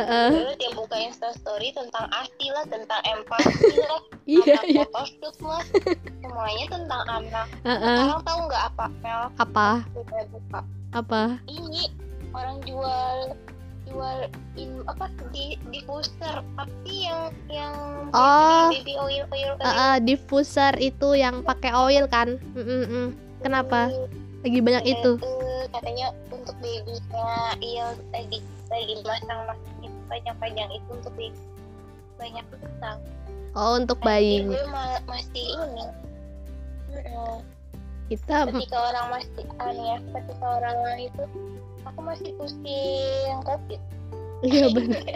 Heeh. 0.00 0.30
Terus 0.32 0.56
dia 0.56 0.70
buka 0.72 0.96
instastory 0.96 1.68
tentang 1.76 2.06
arti 2.08 2.46
lah, 2.48 2.64
tentang 2.64 3.00
empati 3.04 3.68
lah, 3.76 4.00
Iya, 4.24 4.44
tentang 4.56 4.66
iya. 4.72 4.84
photoshoot 4.88 5.36
lah, 5.44 5.62
semuanya 6.24 6.66
tentang 6.72 7.02
anak. 7.04 7.46
Heeh. 7.68 7.96
Sekarang 8.00 8.22
tahu 8.24 8.38
nggak 8.48 8.62
apa 8.72 8.86
Mel? 9.04 9.22
Apa? 9.36 9.68
Buka 9.92 10.60
Apa? 10.90 11.22
ini 11.46 11.86
orang 12.32 12.58
jual 12.64 13.34
jual 13.90 14.18
in 14.54 14.86
apa 14.86 15.10
di 15.34 15.58
diffuser 15.74 16.46
tapi 16.54 16.94
yang 17.10 17.34
yang 17.50 17.74
Oh. 18.14 18.70
baby, 18.70 18.94
oil 18.94 19.26
oil, 19.34 19.50
oil. 19.54 19.66
Heeh, 19.66 19.94
diffuser 20.02 20.74
itu 20.78 21.18
yang 21.18 21.42
pakai 21.42 21.74
oil 21.74 22.06
kan? 22.06 22.38
Mm-mm-mm. 22.54 23.14
Kenapa? 23.42 23.90
Lagi 24.40 24.58
banyak 24.62 24.84
itu. 24.88 25.12
Eh, 25.20 25.64
katanya 25.74 26.14
untuk 26.30 26.54
babynya 26.62 27.28
iya 27.60 27.92
lagi 28.14 28.38
lagi 28.70 28.94
masang 29.02 29.40
masang 29.44 29.79
panjang-panjang 30.10 30.68
itu 30.74 30.90
untuk 30.90 31.14
banyak 32.18 32.44
utang 32.58 32.98
Oh, 33.50 33.74
untuk 33.74 33.98
Jadi 33.98 34.06
bayi. 34.06 34.36
gue 34.46 34.62
ma- 34.70 35.02
masih 35.10 35.46
ini 35.58 35.86
Mm-mm. 36.90 37.42
Kita 38.10 38.46
ketika 38.50 38.78
orang 38.90 39.06
masih 39.14 39.46
aneh 39.62 39.86
ya 39.94 39.98
ketika 40.18 40.46
orang 40.58 40.78
itu 40.98 41.22
aku 41.86 42.00
masih 42.02 42.30
pusing 42.34 43.38
covid 43.46 43.80
iya 44.42 44.66
benar. 44.70 45.02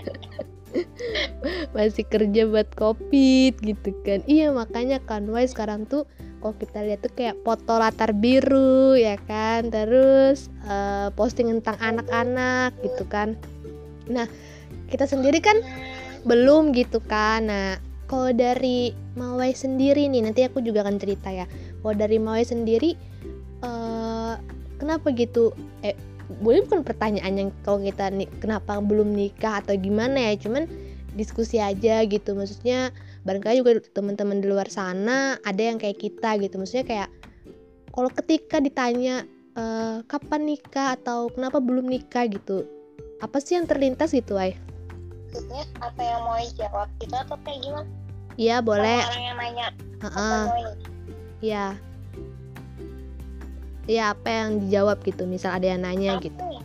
Masih 1.71 2.03
kerja 2.03 2.51
buat 2.51 2.67
covid 2.75 3.55
gitu 3.63 3.95
kan. 4.03 4.27
Iya, 4.27 4.51
makanya 4.51 4.99
kan 4.99 5.23
why 5.31 5.47
sekarang 5.47 5.87
tuh 5.87 6.03
kalau 6.43 6.55
kita 6.59 6.83
lihat 6.83 6.99
tuh 7.07 7.15
kayak 7.15 7.39
foto 7.47 7.79
latar 7.79 8.11
biru 8.11 8.99
ya 8.99 9.15
kan. 9.31 9.71
Terus 9.71 10.51
eh, 10.67 11.09
posting 11.15 11.47
tentang 11.61 11.79
anak-anak 11.79 12.75
gitu 12.83 13.07
kan. 13.07 13.39
Nah, 14.11 14.27
kita 14.89 15.09
sendiri 15.09 15.41
kan 15.41 15.57
belum 16.25 16.73
gitu 16.73 16.99
kan. 17.05 17.49
Nah 17.49 17.79
kalau 18.09 18.33
dari 18.33 18.93
Mawai 19.15 19.55
sendiri 19.55 20.11
nih 20.11 20.27
nanti 20.27 20.43
aku 20.43 20.59
juga 20.59 20.83
akan 20.83 20.99
cerita 20.99 21.31
ya. 21.31 21.47
Kalau 21.81 21.95
dari 21.95 22.19
Mawai 22.19 22.45
sendiri 22.45 22.99
eh 23.63 24.35
kenapa 24.81 25.15
gitu? 25.15 25.55
Eh 25.87 25.95
boleh 26.41 26.65
bukan 26.67 26.83
pertanyaan 26.83 27.35
yang 27.37 27.51
kalau 27.63 27.79
kita 27.85 28.11
nih 28.11 28.29
kenapa 28.41 28.81
belum 28.81 29.13
nikah 29.13 29.63
atau 29.63 29.77
gimana 29.79 30.33
ya? 30.33 30.35
Cuman 30.41 30.67
diskusi 31.15 31.63
aja 31.63 32.03
gitu. 32.05 32.35
Maksudnya 32.35 32.91
barangkali 33.23 33.63
juga 33.63 33.81
teman-teman 33.95 34.43
di 34.43 34.47
luar 34.51 34.67
sana 34.69 35.39
ada 35.47 35.63
yang 35.63 35.79
kayak 35.79 36.03
kita 36.03 36.37
gitu. 36.43 36.59
Maksudnya 36.59 36.85
kayak 36.85 37.09
kalau 37.95 38.11
ketika 38.11 38.59
ditanya 38.59 39.23
eh, 39.55 40.03
kapan 40.11 40.43
nikah? 40.51 40.99
atau 40.99 41.31
kenapa 41.31 41.63
belum 41.63 41.87
nikah? 41.87 42.27
gitu. 42.27 42.67
Apa 43.23 43.39
sih 43.39 43.55
yang 43.57 43.71
terlintas 43.71 44.11
gitu 44.11 44.35
ay 44.35 44.59
maksudnya 45.35 45.67
apa 45.83 45.99
yang 45.99 46.21
mau 46.23 46.39
dijawab 46.39 46.87
gitu 46.97 47.15
atau 47.19 47.37
kayak 47.43 47.59
gimana 47.61 47.91
Iya 48.35 48.57
boleh 48.61 48.99
orang 49.01 49.23
yang 49.25 49.37
nanya 49.37 49.67
mau 50.01 50.55
ini 50.55 50.75
Iya. 51.41 51.67
Iya 53.85 54.05
apa 54.11 54.29
yang 54.31 54.49
dijawab 54.61 55.03
gitu 55.03 55.23
misal 55.25 55.51
ada 55.53 55.67
yang 55.69 55.83
nanya 55.83 56.17
Apa 56.17 56.25
gitu. 56.25 56.39
ya? 56.41 56.63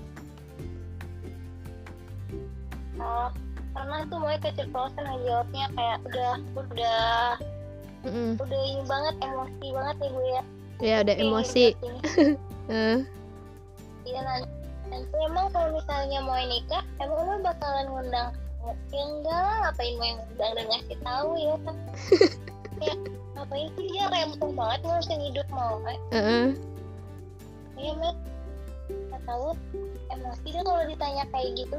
Oh, 2.98 3.28
pernah 3.72 4.06
tuh 4.06 4.18
mau 4.18 4.32
keceplosan 4.36 5.06
jawabnya 5.20 5.66
kayak 5.74 5.98
udah 6.06 6.34
udah 6.56 7.10
Mm-mm. 8.06 8.38
udah 8.38 8.62
ini 8.64 8.82
banget 8.86 9.16
emosi 9.20 9.66
banget 9.74 9.96
ya 9.98 10.10
gue 10.10 10.28
ya 10.30 10.44
Ya 10.80 10.96
udah 11.02 11.16
Pengen 11.18 11.26
emosi. 11.28 11.66
jawab 11.74 11.98
Iya 14.08 14.20
nanti, 14.24 14.50
emang 15.22 15.48
kalau 15.52 15.70
misalnya 15.76 16.20
mau 16.24 16.40
nikah 16.40 16.84
emang 16.98 17.20
lo 17.20 17.36
bakalan 17.42 17.86
ngundang 17.90 18.30
ya 18.68 19.02
enggak 19.06 19.42
ngapain 19.64 19.96
mau 19.98 20.12
ngundang 20.20 20.52
dan 20.58 20.66
ngasih 20.68 20.98
tahu 21.04 21.30
ya? 21.38 21.56
Ya 22.80 22.96
ngapain 23.36 23.68
sih? 23.76 23.86
Dia 23.92 24.06
rempong 24.08 24.54
banget 24.56 24.80
ngurusin 24.88 25.20
hidup 25.20 25.48
mau 25.52 25.80
kan 25.84 26.00
iya 27.80 27.94
met 27.96 28.18
nggak 28.90 29.22
tahu 29.24 29.56
emosi 30.12 30.48
dia 30.52 30.62
kalau 30.66 30.84
ditanya 30.90 31.24
kayak 31.32 31.50
gitu. 31.56 31.78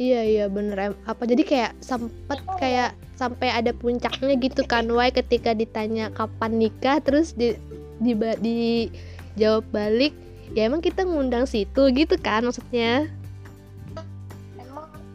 Iya 0.00 0.20
iya 0.24 0.44
bener. 0.48 0.96
Apa 1.04 1.28
jadi 1.28 1.42
kayak 1.44 1.72
sempet 1.84 2.40
kayak 2.56 2.96
sampai 3.18 3.52
ada 3.52 3.76
puncaknya 3.76 4.34
gitu 4.40 4.64
kan 4.64 4.88
Wai 4.88 5.12
ketika 5.12 5.52
ditanya 5.52 6.08
kapan 6.16 6.58
nikah 6.58 6.98
terus 7.04 7.36
di 7.36 7.54
di, 8.00 8.16
dijawab 8.16 9.68
balik 9.70 10.16
ya 10.56 10.66
emang 10.66 10.80
kita 10.80 11.04
ngundang 11.04 11.44
situ 11.44 11.92
gitu 11.92 12.16
kan 12.16 12.46
maksudnya. 12.48 13.12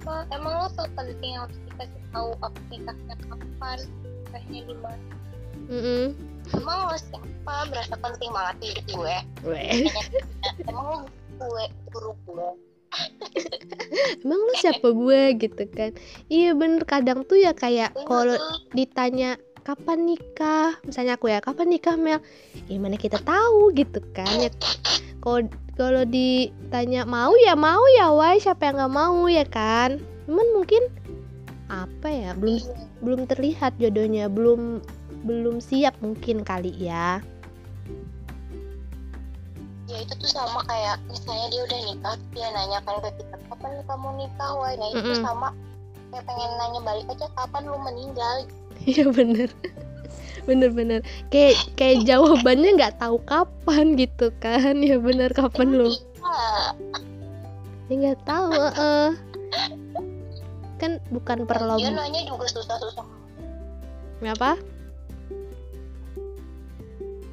Emang 0.08 0.24
apa 0.24 0.36
emang 0.40 0.54
lo 0.64 0.68
so 0.72 0.84
penting 0.96 1.36
harus 1.36 1.58
dikasih 1.68 2.04
tahu 2.16 2.32
apa 2.40 2.60
nikahnya 2.72 3.16
kapan 3.28 3.80
nikahnya 4.24 4.60
di 4.64 4.76
mana? 4.80 5.16
Mm-mm. 5.68 6.06
emang 6.56 6.80
lo 6.88 6.96
siapa? 6.96 7.56
Berasa 7.68 7.96
penting 8.00 8.32
banget 8.32 8.56
di 8.64 8.68
hidup 8.72 8.86
gue. 8.96 9.18
Emang 10.64 10.86
lo 10.88 10.98
gue 11.38 11.66
guru 11.92 12.12
gue. 12.24 12.50
Emang 14.24 14.40
lu 14.48 14.54
siapa 14.56 14.88
gue 14.96 15.22
gitu 15.44 15.64
kan? 15.76 15.92
Iya 16.32 16.56
bener. 16.56 16.88
Kadang 16.88 17.28
tuh 17.28 17.36
ya 17.36 17.52
kayak 17.52 17.92
kalau 18.08 18.40
ditanya 18.72 19.36
kapan 19.68 20.08
nikah? 20.08 20.80
Misalnya 20.88 21.20
aku 21.20 21.28
ya 21.28 21.44
kapan 21.44 21.68
nikah 21.68 22.00
Mel? 22.00 22.24
Gimana 22.72 22.96
kita 22.96 23.20
tahu 23.20 23.76
gitu 23.76 24.00
kan 24.16 24.32
ya. 24.40 24.48
Kalau 25.20 25.44
kalau 25.76 26.08
ditanya 26.08 27.04
mau 27.04 27.36
ya 27.36 27.52
mau 27.60 27.84
ya 28.00 28.16
why? 28.16 28.40
Siapa 28.40 28.72
yang 28.72 28.80
nggak 28.80 28.96
mau? 28.96 29.28
Ya 29.28 29.44
kan. 29.44 30.00
Cuman 30.24 30.48
mungkin 30.56 30.88
apa 31.68 32.08
ya 32.08 32.32
belum 32.40 32.64
belum 33.04 33.22
terlihat 33.28 33.76
jodohnya 33.76 34.32
belum 34.32 34.80
belum 35.28 35.60
siap 35.60 36.00
mungkin 36.00 36.48
kali 36.48 36.72
ya. 36.80 37.20
Ya 39.92 39.98
itu 40.00 40.16
tuh 40.16 40.32
sama 40.32 40.64
kayak 40.64 40.96
misalnya 41.12 41.48
dia 41.52 41.62
udah 41.68 41.80
nikah 41.92 42.16
dia 42.32 42.48
nanya 42.56 42.80
kan 42.88 42.96
ke 43.04 43.10
kita 43.20 43.36
kapan 43.52 43.72
kamu 43.84 44.10
nikah 44.16 44.52
wah 44.56 44.72
nah 44.76 44.90
itu 44.96 45.12
Mm-mm. 45.12 45.24
sama 45.24 45.48
kayak 46.12 46.24
pengen 46.28 46.52
nanya 46.60 46.80
balik 46.84 47.08
aja 47.08 47.28
kapan 47.36 47.64
lu 47.68 47.80
meninggal 47.80 48.36
iya 48.90 49.06
bener. 49.10 49.50
Bener 50.48 50.72
bener. 50.72 51.00
Kayak 51.28 51.60
kayak 51.76 52.08
jawabannya 52.08 52.80
nggak 52.80 52.96
tahu 53.02 53.20
kapan 53.28 53.98
gitu 54.00 54.32
kan. 54.40 54.80
Ya 54.80 54.96
bener. 55.02 55.34
Kapan 55.34 55.76
lu? 55.76 55.90
Iya. 55.90 56.76
ya 57.88 57.94
nggak 57.96 58.20
tahu 58.28 58.52
eh 58.52 59.12
kan 60.78 61.02
bukan 61.10 61.44
dia 61.44 61.50
perlombaan 61.50 61.96
nanya 61.98 62.22
juga 62.28 62.46
susah-susah. 62.52 63.06
Apa? 64.22 64.60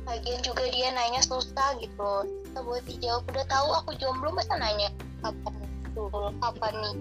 Lagian 0.04 0.40
juga 0.44 0.64
dia 0.68 0.88
nanya 0.92 1.20
susah 1.24 1.76
gitu. 1.80 2.10
Susah 2.48 2.60
buat 2.64 2.82
dijawab. 2.88 3.22
Udah 3.28 3.44
tahu 3.50 3.68
aku 3.84 3.90
jomblo 4.00 4.32
masa 4.32 4.56
nanya 4.56 4.88
kapan? 5.20 5.54
Kapan 6.40 6.74
nih? 6.80 6.94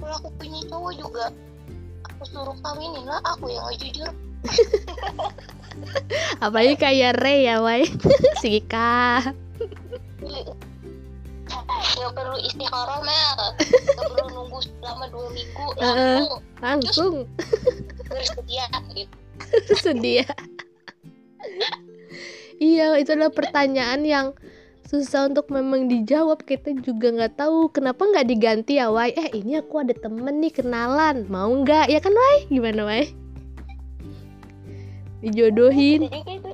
Kalau 0.00 0.14
aku 0.20 0.28
punya 0.36 0.60
cowok 0.68 0.92
juga 0.98 1.24
aku 2.14 2.24
suruh 2.30 2.56
kawinin 2.62 3.04
lah 3.10 3.18
aku 3.26 3.50
yang 3.50 3.66
nggak 3.66 3.78
jujur. 3.82 4.10
Apalagi 6.44 6.76
kayak 6.78 7.18
Ray 7.18 7.50
ya 7.50 7.58
Wai. 7.58 7.82
Si 8.40 8.60
Kika. 8.60 9.34
Nggak 11.94 12.12
perlu 12.14 12.38
istikharah 12.38 13.02
mel. 13.02 13.40
Nggak 13.58 14.08
perlu 14.14 14.26
nunggu 14.30 14.58
selama 14.62 15.04
dua 15.10 15.28
minggu. 15.34 15.66
Langsung. 15.82 16.40
Langsung. 16.62 17.14
Bersedia 18.06 18.66
gitu. 18.94 19.16
Sedia. 19.74 20.26
Iya 22.62 22.94
itu 22.96 23.10
adalah 23.12 23.34
pertanyaan 23.34 24.06
yang 24.06 24.26
susah 24.94 25.26
untuk 25.26 25.50
memang 25.50 25.90
dijawab. 25.90 26.46
Kita 26.46 26.70
juga 26.78 27.10
nggak 27.10 27.34
tahu 27.34 27.74
kenapa 27.74 28.06
nggak 28.06 28.30
diganti 28.30 28.78
ya 28.78 28.94
Wai? 28.94 29.10
Eh 29.18 29.34
ini 29.34 29.58
aku 29.58 29.82
ada 29.82 29.90
temen 29.90 30.38
nih 30.38 30.54
kenalan. 30.54 31.26
Mau 31.26 31.50
nggak? 31.50 31.90
Ya 31.90 31.98
kan 31.98 32.14
Wai? 32.14 32.46
Gimana 32.46 32.86
Wai? 32.86 33.10
Dijodohin. 35.26 36.06
Gitu. 36.06 36.50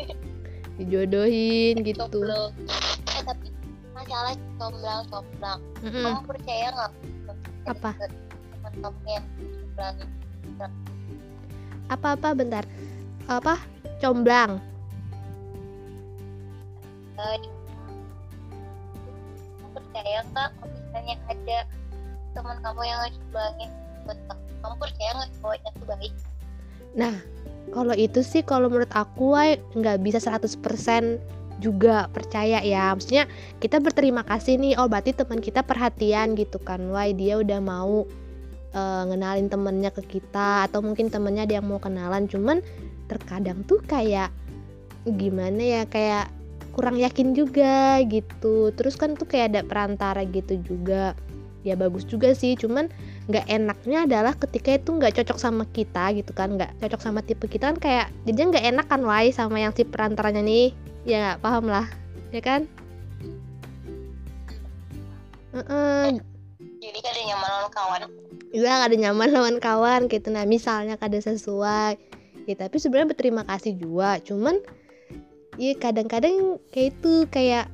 Dijodohin 0.80 1.74
gitu. 1.84 2.00
Jomblo. 2.00 2.56
Eh 3.12 3.22
tapi 3.28 3.52
masalah 3.92 4.32
comblang 4.56 5.02
comblang 5.12 5.60
kamu 5.84 6.20
percaya 6.24 6.66
nggak? 6.72 6.92
Apa? 7.68 7.90
comblang 8.80 9.24
apa 11.86 12.18
apa 12.18 12.28
bentar. 12.34 12.64
Apa? 13.30 13.60
Comblang. 14.02 14.58
Eh, 17.16 17.36
percaya 19.96 20.20
nggak 20.28 20.50
kalau 20.60 20.76
misalnya 20.76 21.16
ada 21.32 21.58
teman 22.36 22.56
kamu 22.60 22.80
yang 22.84 22.98
ngejumblangin 23.00 23.70
buat 24.04 24.18
kamu 24.60 24.74
percaya 24.76 25.10
nggak 25.16 25.30
cowoknya 25.40 25.70
tuh 25.72 25.86
baik? 25.88 26.12
Nah, 26.92 27.14
kalau 27.72 27.94
itu 27.96 28.20
sih 28.20 28.44
kalau 28.44 28.68
menurut 28.68 28.92
aku 28.92 29.32
nggak 29.72 29.98
bisa 30.04 30.20
100% 30.20 31.16
juga 31.64 32.12
percaya 32.12 32.60
ya. 32.60 32.92
Maksudnya 32.92 33.24
kita 33.56 33.80
berterima 33.80 34.20
kasih 34.20 34.60
nih 34.60 34.76
oh 34.76 34.84
berarti 34.84 35.16
teman 35.16 35.40
kita 35.40 35.64
perhatian 35.64 36.36
gitu 36.36 36.60
kan 36.60 36.92
why 36.92 37.16
dia 37.16 37.40
udah 37.40 37.60
mau 37.64 38.04
uh, 38.76 39.02
ngenalin 39.08 39.48
temennya 39.48 39.88
ke 39.96 40.04
kita 40.04 40.68
atau 40.68 40.84
mungkin 40.84 41.08
temennya 41.08 41.48
dia 41.48 41.64
mau 41.64 41.80
kenalan. 41.80 42.28
Cuman 42.28 42.60
terkadang 43.08 43.64
tuh 43.64 43.80
kayak 43.80 44.28
gimana 45.08 45.80
ya 45.80 45.82
kayak 45.88 46.35
kurang 46.76 47.00
yakin 47.00 47.32
juga 47.32 48.04
gitu. 48.04 48.68
Terus 48.76 49.00
kan 49.00 49.16
tuh 49.16 49.24
kayak 49.24 49.56
ada 49.56 49.62
perantara 49.64 50.28
gitu 50.28 50.60
juga. 50.60 51.16
Ya 51.64 51.74
bagus 51.74 52.06
juga 52.06 52.30
sih 52.30 52.54
cuman 52.54 52.92
nggak 53.26 53.48
enaknya 53.50 54.06
adalah 54.06 54.38
ketika 54.38 54.78
itu 54.78 54.92
nggak 54.94 55.18
cocok 55.18 55.34
sama 55.34 55.66
kita 55.74 56.14
gitu 56.14 56.30
kan 56.30 56.54
nggak 56.54 56.78
cocok 56.78 57.00
sama 57.02 57.26
tipe 57.26 57.50
kita 57.50 57.74
kan 57.74 57.78
kayak 57.82 58.06
jadi 58.22 58.54
nggak 58.54 58.64
enak 58.70 58.86
kan 58.86 59.02
why 59.02 59.34
sama 59.34 59.58
yang 59.58 59.74
si 59.74 59.82
perantaranya 59.82 60.44
nih. 60.44 60.76
Ya 61.02 61.34
gak, 61.34 61.42
paham 61.42 61.66
lah 61.66 61.88
ya 62.30 62.42
kan? 62.44 62.68
Uh 65.56 65.58
-uh. 65.64 66.06
jadi 66.76 66.98
ada 67.00 67.22
nyaman 67.24 67.48
lawan 67.48 67.70
kawan. 67.72 68.00
Iya 68.52 68.74
ada 68.86 68.94
nyaman 68.94 69.28
lawan 69.32 69.56
kawan 69.58 70.00
gitu. 70.12 70.28
Nah 70.30 70.44
misalnya 70.44 70.94
kada 71.00 71.18
sesuai 71.18 71.98
ya 72.46 72.54
tapi 72.54 72.76
sebenarnya 72.78 73.10
berterima 73.10 73.42
kasih 73.42 73.74
juga. 73.74 74.22
Cuman 74.22 74.62
ya 75.56 75.72
kadang-kadang 75.76 76.60
kayak 76.70 76.96
itu 76.96 77.24
kayak 77.32 77.66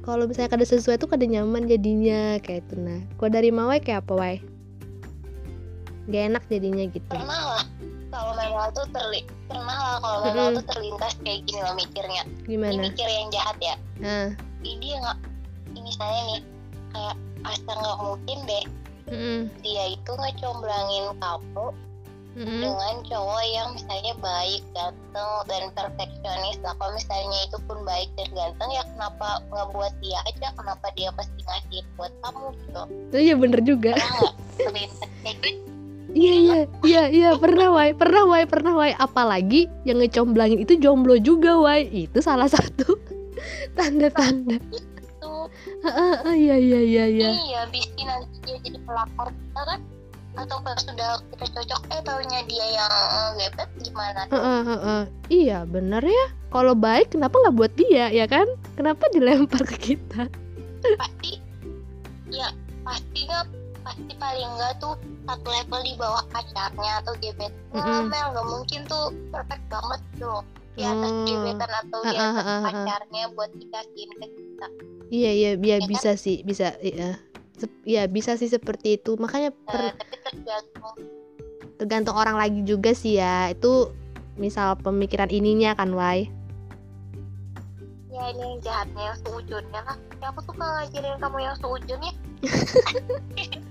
kalau 0.00 0.24
misalnya 0.24 0.52
kada 0.52 0.64
sesuai 0.64 0.96
tuh 0.96 1.08
kada 1.08 1.28
nyaman 1.28 1.68
jadinya 1.68 2.40
kayak 2.40 2.64
itu. 2.68 2.74
Nah 2.80 3.00
kalau 3.20 3.30
dari 3.32 3.50
mawai 3.52 3.80
kayak 3.80 4.04
apa 4.04 4.12
wai? 4.16 4.36
Gak 6.08 6.24
enak 6.32 6.44
jadinya 6.48 6.84
gitu. 6.88 7.06
Pernah 7.12 7.40
lah. 7.56 7.64
Kalau 8.10 8.32
memang 8.34 8.74
tuh 8.74 8.86
terli 8.90 9.22
pernah 9.46 9.76
lah 9.78 9.96
kalau 10.02 10.18
memang 10.26 10.34
mm 10.34 10.50
-hmm. 10.50 10.58
tuh 10.58 10.64
terlintas 10.66 11.12
kayak 11.22 11.40
gini 11.46 11.60
loh 11.62 11.74
mikirnya. 11.78 12.22
Gimana? 12.48 12.72
ini 12.74 12.80
mikir 12.90 13.06
yang 13.06 13.28
jahat 13.30 13.56
ya. 13.62 13.74
Nah. 14.00 14.28
ini 14.60 14.92
nggak 14.92 15.18
ini 15.72 15.90
saya 15.96 16.20
nih 16.28 16.40
kayak 16.92 17.16
asa 17.46 17.72
nggak 17.72 17.98
mungkin 18.02 18.38
deh. 18.48 18.64
Mm 19.10 19.16
-hmm. 19.16 19.38
dia 19.62 19.84
itu 19.94 20.10
ngecomblangin 20.10 21.04
kamu 21.22 21.66
mm-hmm. 22.36 22.60
dengan 22.62 22.94
cowok 23.06 23.42
yang 23.50 23.68
misalnya 23.74 24.14
baik, 24.22 24.62
ganteng 24.76 25.30
dan 25.50 25.62
perfeksionis 25.74 26.58
lah. 26.62 26.74
Kalau 26.78 26.92
misalnya 26.94 27.38
itu 27.46 27.58
pun 27.66 27.78
baik 27.82 28.08
dan 28.18 28.28
ganteng 28.34 28.70
ya 28.74 28.82
kenapa 28.94 29.28
nggak 29.50 29.68
buat 29.74 29.94
dia 30.04 30.20
aja? 30.26 30.48
Kenapa 30.54 30.86
dia 30.94 31.10
pasti 31.14 31.40
ngasih 31.42 31.82
buat 31.98 32.12
kamu 32.22 32.46
gitu? 32.54 32.82
Iya 33.16 33.34
bener 33.38 33.60
juga. 33.64 33.92
Iya 36.10 36.34
iya 36.34 36.58
iya 36.82 37.02
iya 37.06 37.30
pernah 37.38 37.70
wai 37.70 37.94
pernah 37.94 38.26
wai 38.26 38.42
pernah 38.42 38.74
wai 38.74 38.92
apalagi 38.98 39.70
yang 39.86 40.02
ngecomblangin 40.02 40.58
itu 40.58 40.74
jomblo 40.82 41.14
juga 41.22 41.54
wai 41.62 41.86
itu 41.86 42.18
salah 42.18 42.50
satu 42.50 42.98
tanda-tanda 43.78 44.58
itu 44.58 45.34
iya 46.34 46.56
iya 46.58 46.80
iya 46.82 47.04
iya 47.06 47.28
iya 47.30 47.60
bisa 47.70 47.94
nanti 48.02 48.36
dia 48.42 48.58
jadi 48.58 48.78
pelakor 48.82 49.30
kita 49.30 49.62
kan 49.62 49.80
atau 50.46 50.58
pas 50.64 50.78
sudah 50.80 51.20
kita 51.36 51.46
cocok 51.52 51.80
eh 51.92 52.00
taunya 52.04 52.40
dia 52.48 52.66
yang 52.80 52.92
gebet 53.36 53.68
gimana? 53.84 54.20
Uh, 54.32 54.36
uh, 54.36 54.60
uh, 54.64 54.72
uh. 54.74 55.02
iya 55.28 55.64
bener 55.68 56.00
ya. 56.00 56.26
Kalau 56.50 56.74
baik 56.74 57.14
kenapa 57.14 57.36
nggak 57.36 57.56
buat 57.56 57.72
dia 57.76 58.08
ya 58.10 58.26
kan? 58.26 58.46
Kenapa 58.74 59.06
dilempar 59.12 59.62
ke 59.68 59.76
kita? 59.76 60.26
Pasti 60.96 61.38
ya 62.30 62.48
pasti 62.86 63.26
nggak 63.28 63.46
pasti 63.84 64.12
paling 64.16 64.48
enggak 64.56 64.72
tuh 64.80 64.94
satu 65.26 65.48
level 65.50 65.80
di 65.84 65.94
bawah 65.98 66.24
pacarnya 66.32 66.92
atau 67.04 67.12
gebet 67.18 67.52
mm 67.74 67.80
-hmm. 67.80 68.08
Mel 68.08 68.26
nggak 68.32 68.46
mungkin 68.48 68.80
tuh 68.88 69.12
perfect 69.30 69.64
banget 69.68 70.00
tuh 70.18 70.40
di 70.78 70.86
atas 70.86 71.12
hmm. 71.12 71.26
gebetan 71.26 71.70
atau 71.84 72.00
di 72.06 72.16
atas 72.16 72.44
pacarnya 72.64 73.22
buat 73.34 73.50
dikasihin 73.58 74.10
ke 74.16 74.26
kita. 74.32 74.68
Iya 75.10 75.30
iya 75.34 75.50
iya 75.58 75.76
ya, 75.82 75.88
bisa 75.90 76.14
kan? 76.14 76.22
sih 76.22 76.36
bisa 76.46 76.78
iya 76.80 77.18
ya 77.84 78.06
bisa 78.06 78.36
sih 78.36 78.48
seperti 78.48 78.96
itu. 79.00 79.16
Makanya 79.18 79.50
per, 79.52 79.96
tergantung. 80.30 80.94
tergantung 81.80 82.16
orang 82.16 82.36
lagi 82.36 82.60
juga 82.64 82.92
sih 82.92 83.16
ya. 83.18 83.50
Itu 83.52 83.92
misal 84.36 84.76
pemikiran 84.80 85.28
ininya 85.32 85.74
kan 85.76 85.92
Wai. 85.92 86.28
Ya 88.10 88.22
ini 88.34 88.42
yang 88.42 88.60
jahatnya 88.60 89.02
yang 89.12 89.18
seujunnya. 89.24 89.80
Lah 89.84 89.96
ya 90.20 90.26
aku 90.28 90.40
suka 90.44 90.64
ngajarin 90.64 91.16
kamu 91.20 91.38
yang 91.40 91.56
seujunnya. 91.58 92.12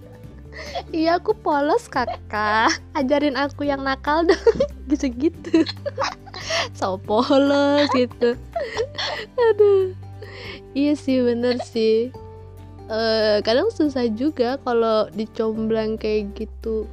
Iya 0.89 1.21
aku 1.21 1.37
polos 1.37 1.87
kakak. 1.87 2.73
Ajarin 2.97 3.37
aku 3.37 3.69
yang 3.69 3.85
nakal 3.85 4.25
dong. 4.25 4.57
Gitu-gitu. 4.89 5.63
So 6.77 6.97
polos 6.97 7.91
gitu. 7.93 8.33
Aduh. 9.37 9.93
Iya 10.73 10.93
sih 10.95 11.19
bener 11.19 11.59
sih 11.65 12.13
uh, 12.89 13.37
kadang 13.45 13.69
susah 13.71 14.09
juga 14.11 14.57
kalau 14.65 15.07
dicomblang 15.13 15.95
kayak 15.95 16.33
gitu. 16.35 16.89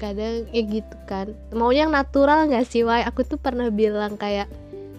Kadang 0.00 0.48
ya 0.50 0.62
gitu 0.64 0.96
kan. 1.06 1.30
Maunya 1.54 1.86
yang 1.86 1.92
natural 1.94 2.50
nggak 2.50 2.66
sih 2.66 2.82
Wai? 2.82 3.04
Aku 3.06 3.22
tuh 3.22 3.38
pernah 3.38 3.70
bilang 3.70 4.18
kayak 4.18 4.50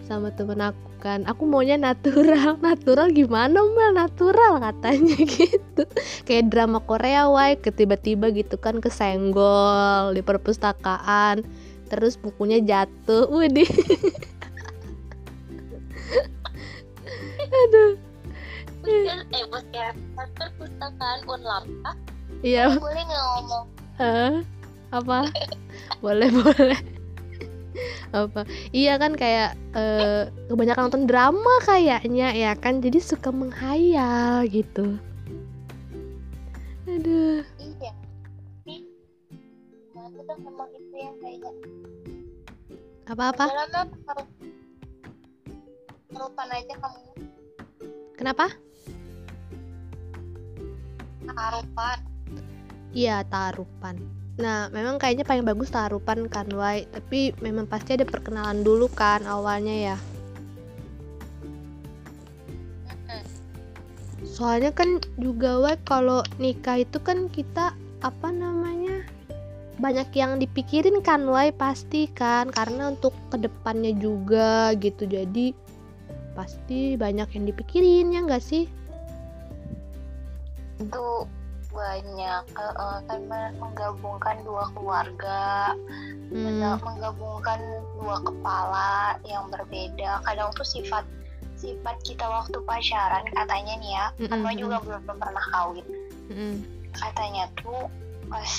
sama 0.05 0.29
temen 0.29 0.61
aku 0.61 0.85
kan 1.01 1.25
aku 1.25 1.45
maunya 1.45 1.77
natural. 1.77 2.57
Natural 2.65 3.09
gimana 3.13 3.61
mal 3.61 3.91
natural 3.93 4.61
katanya 4.61 5.17
gitu. 5.37 5.83
Kayak 6.23 6.49
drama 6.53 6.79
Korea 6.81 7.27
Wai 7.29 7.57
tiba-tiba 7.59 8.31
gitu 8.31 8.57
kan 8.61 8.79
kesenggol 8.79 10.13
di 10.15 10.21
perpustakaan 10.21 11.43
terus 11.85 12.17
bukunya 12.17 12.61
jatuh. 12.63 13.29
Widih. 13.29 13.69
Aduh 17.45 18.04
eh 18.87 19.43
bos 19.49 19.65
ya 19.73 19.89
perpustakaan 20.15 21.19
Unlampa 21.25 21.91
iya. 22.45 22.69
boleh 22.77 23.01
nggak 23.05 23.23
ngomong? 23.25 23.65
Uh, 23.97 24.33
apa? 24.93 25.19
Boleh 26.03 26.29
boleh. 26.29 26.79
Apa? 28.13 28.47
Iya 28.71 28.95
kan 28.95 29.17
kayak 29.17 29.57
uh, 29.75 30.31
kebanyakan 30.47 30.87
nonton 30.87 31.05
drama 31.09 31.53
kayaknya 31.65 32.31
ya 32.31 32.51
kan? 32.55 32.79
Jadi 32.79 33.01
suka 33.01 33.33
menghayal 33.33 34.47
gitu. 34.47 34.95
Aduh. 36.85 37.43
Iya. 37.59 37.91
Kan 40.25 40.39
memang 40.41 40.69
itu 40.73 40.95
yang 40.97 41.15
kayak 41.21 41.53
apa 43.05 43.23
apa 43.29 43.45
aja 46.49 46.73
kamu. 46.81 47.01
Kenapa 48.15 48.47
tarupan. 51.33 51.97
Iya 52.95 53.27
tarupan. 53.27 53.95
Nah 54.35 54.67
memang 54.71 54.99
kayaknya 54.99 55.23
paling 55.27 55.47
bagus 55.47 55.71
tarupan 55.71 56.27
kan 56.31 56.47
Wai. 56.55 56.87
Tapi 56.91 57.35
memang 57.39 57.67
pasti 57.67 57.95
ada 57.95 58.07
perkenalan 58.07 58.63
dulu 58.63 58.87
kan 58.91 59.23
awalnya 59.27 59.95
ya. 59.95 59.97
Soalnya 64.25 64.75
kan 64.75 64.99
juga 65.19 65.59
Wai 65.63 65.75
kalau 65.87 66.23
nikah 66.39 66.83
itu 66.83 66.99
kan 66.99 67.31
kita 67.31 67.71
apa 68.03 68.29
namanya 68.29 69.01
banyak 69.79 70.07
yang 70.15 70.39
dipikirin 70.39 71.03
kan 71.03 71.27
Wai 71.27 71.55
pasti 71.55 72.07
kan. 72.11 72.51
Karena 72.51 72.91
untuk 72.91 73.15
ke 73.31 73.39
depannya 73.39 73.95
juga 73.95 74.75
gitu. 74.79 75.07
Jadi 75.07 75.55
pasti 76.35 76.99
banyak 76.99 77.31
yang 77.31 77.45
dipikirin 77.47 78.11
ya 78.11 78.19
nggak 78.27 78.43
sih 78.43 78.67
itu 80.79 81.05
banyak 81.75 82.43
uh, 82.55 83.03
kan 83.03 83.19
menggabungkan 83.59 84.39
dua 84.47 84.71
keluarga 84.71 85.75
hmm. 86.31 86.79
menggabungkan 86.79 87.59
dua 87.99 88.15
kepala 88.23 89.19
yang 89.27 89.51
berbeda 89.51 90.23
kadang 90.23 90.55
tuh 90.55 90.63
sifat 90.63 91.03
sifat 91.59 91.95
kita 92.07 92.23
waktu 92.23 92.55
pacaran 92.63 93.23
katanya 93.31 93.73
nih 93.79 93.91
ya 93.91 94.05
mm 94.19 94.27
-hmm. 94.27 94.55
juga 94.59 94.77
belum, 94.83 95.01
belum 95.07 95.17
pernah 95.19 95.45
kawin 95.55 95.85
mm 96.31 96.35
-hmm. 96.35 96.53
katanya 96.95 97.43
tuh 97.59 97.87
pas 98.27 98.51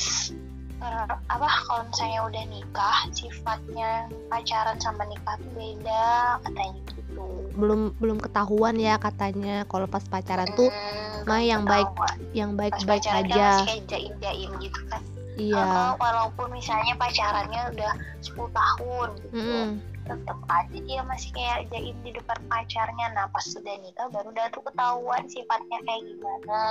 uh, 0.81 1.15
apa 1.29 1.49
kalau 1.69 1.83
misalnya 1.89 2.21
udah 2.25 2.45
nikah 2.49 2.99
sifatnya 3.13 3.91
pacaran 4.29 4.77
sama 4.81 5.05
nikah 5.09 5.37
tuh 5.41 5.53
beda 5.57 6.41
katanya 6.45 6.81
gitu 6.93 7.27
belum 7.57 7.81
belum 7.97 8.19
ketahuan 8.21 8.77
ya 8.77 9.01
katanya 9.01 9.65
kalau 9.69 9.89
pas 9.89 10.05
pacaran 10.05 10.49
tuh 10.57 10.69
hmm, 10.69 11.06
mah 11.27 11.43
yang 11.43 11.67
baik 11.67 11.91
yang 12.33 12.55
baik 12.55 12.79
baik 12.87 13.03
aja. 13.03 13.67
kayak 13.67 14.15
jaim 14.23 14.51
gitu 14.63 14.81
kan. 14.87 15.03
Iya. 15.37 15.61
Uh, 15.61 15.93
walaupun 16.01 16.49
misalnya 16.49 16.97
pacarannya 16.97 17.77
udah 17.77 17.93
10 18.25 18.57
tahun 18.57 19.09
gitu 19.21 19.37
mm. 19.37 19.71
tetap 20.09 20.39
aja 20.49 20.79
dia 20.81 21.01
masih 21.05 21.29
kayak 21.37 21.69
jaim 21.69 21.97
di 22.01 22.11
depan 22.17 22.39
pacarnya. 22.49 23.07
Nah 23.13 23.29
pas 23.29 23.45
sudah 23.45 23.77
nikah 23.85 24.09
baru 24.09 24.33
udah 24.33 24.49
tuh 24.55 24.65
ketahuan 24.65 25.29
sifatnya 25.29 25.79
kayak 25.85 26.03
gimana. 26.09 26.63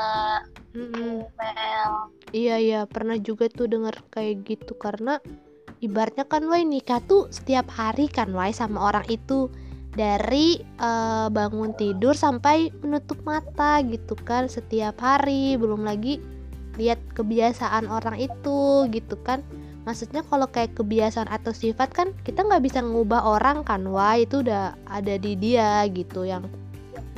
Mm 0.74 0.88
-hmm. 0.90 1.18
iya 2.34 2.56
iya. 2.58 2.82
Pernah 2.90 3.22
juga 3.22 3.52
tuh 3.54 3.70
denger 3.70 4.02
kayak 4.10 4.48
gitu. 4.50 4.74
Karena 4.80 5.22
ibaratnya 5.84 6.26
kan 6.26 6.48
Wai 6.50 6.66
nikah 6.66 7.04
tuh 7.06 7.30
setiap 7.30 7.70
hari 7.70 8.10
kan 8.10 8.34
Wai 8.34 8.50
sama 8.50 8.90
orang 8.90 9.06
itu 9.14 9.52
dari 9.96 10.60
eh, 10.60 11.28
bangun 11.32 11.72
tidur 11.74 12.14
sampai 12.14 12.70
menutup 12.84 13.24
mata 13.24 13.80
gitu 13.82 14.14
kan 14.20 14.52
setiap 14.52 15.00
hari 15.00 15.56
belum 15.56 15.88
lagi 15.88 16.20
lihat 16.76 17.00
kebiasaan 17.16 17.88
orang 17.88 18.20
itu 18.20 18.86
gitu 18.92 19.16
kan. 19.24 19.42
Maksudnya 19.88 20.26
kalau 20.28 20.50
kayak 20.50 20.76
kebiasaan 20.76 21.30
atau 21.32 21.56
sifat 21.56 21.94
kan 21.96 22.08
kita 22.28 22.44
nggak 22.44 22.64
bisa 22.66 22.84
ngubah 22.84 23.24
orang 23.24 23.64
kan 23.64 23.86
wah 23.88 24.18
itu 24.18 24.42
udah 24.44 24.76
ada 24.90 25.16
di 25.16 25.38
dia 25.38 25.86
gitu 25.88 26.26
yang 26.26 26.44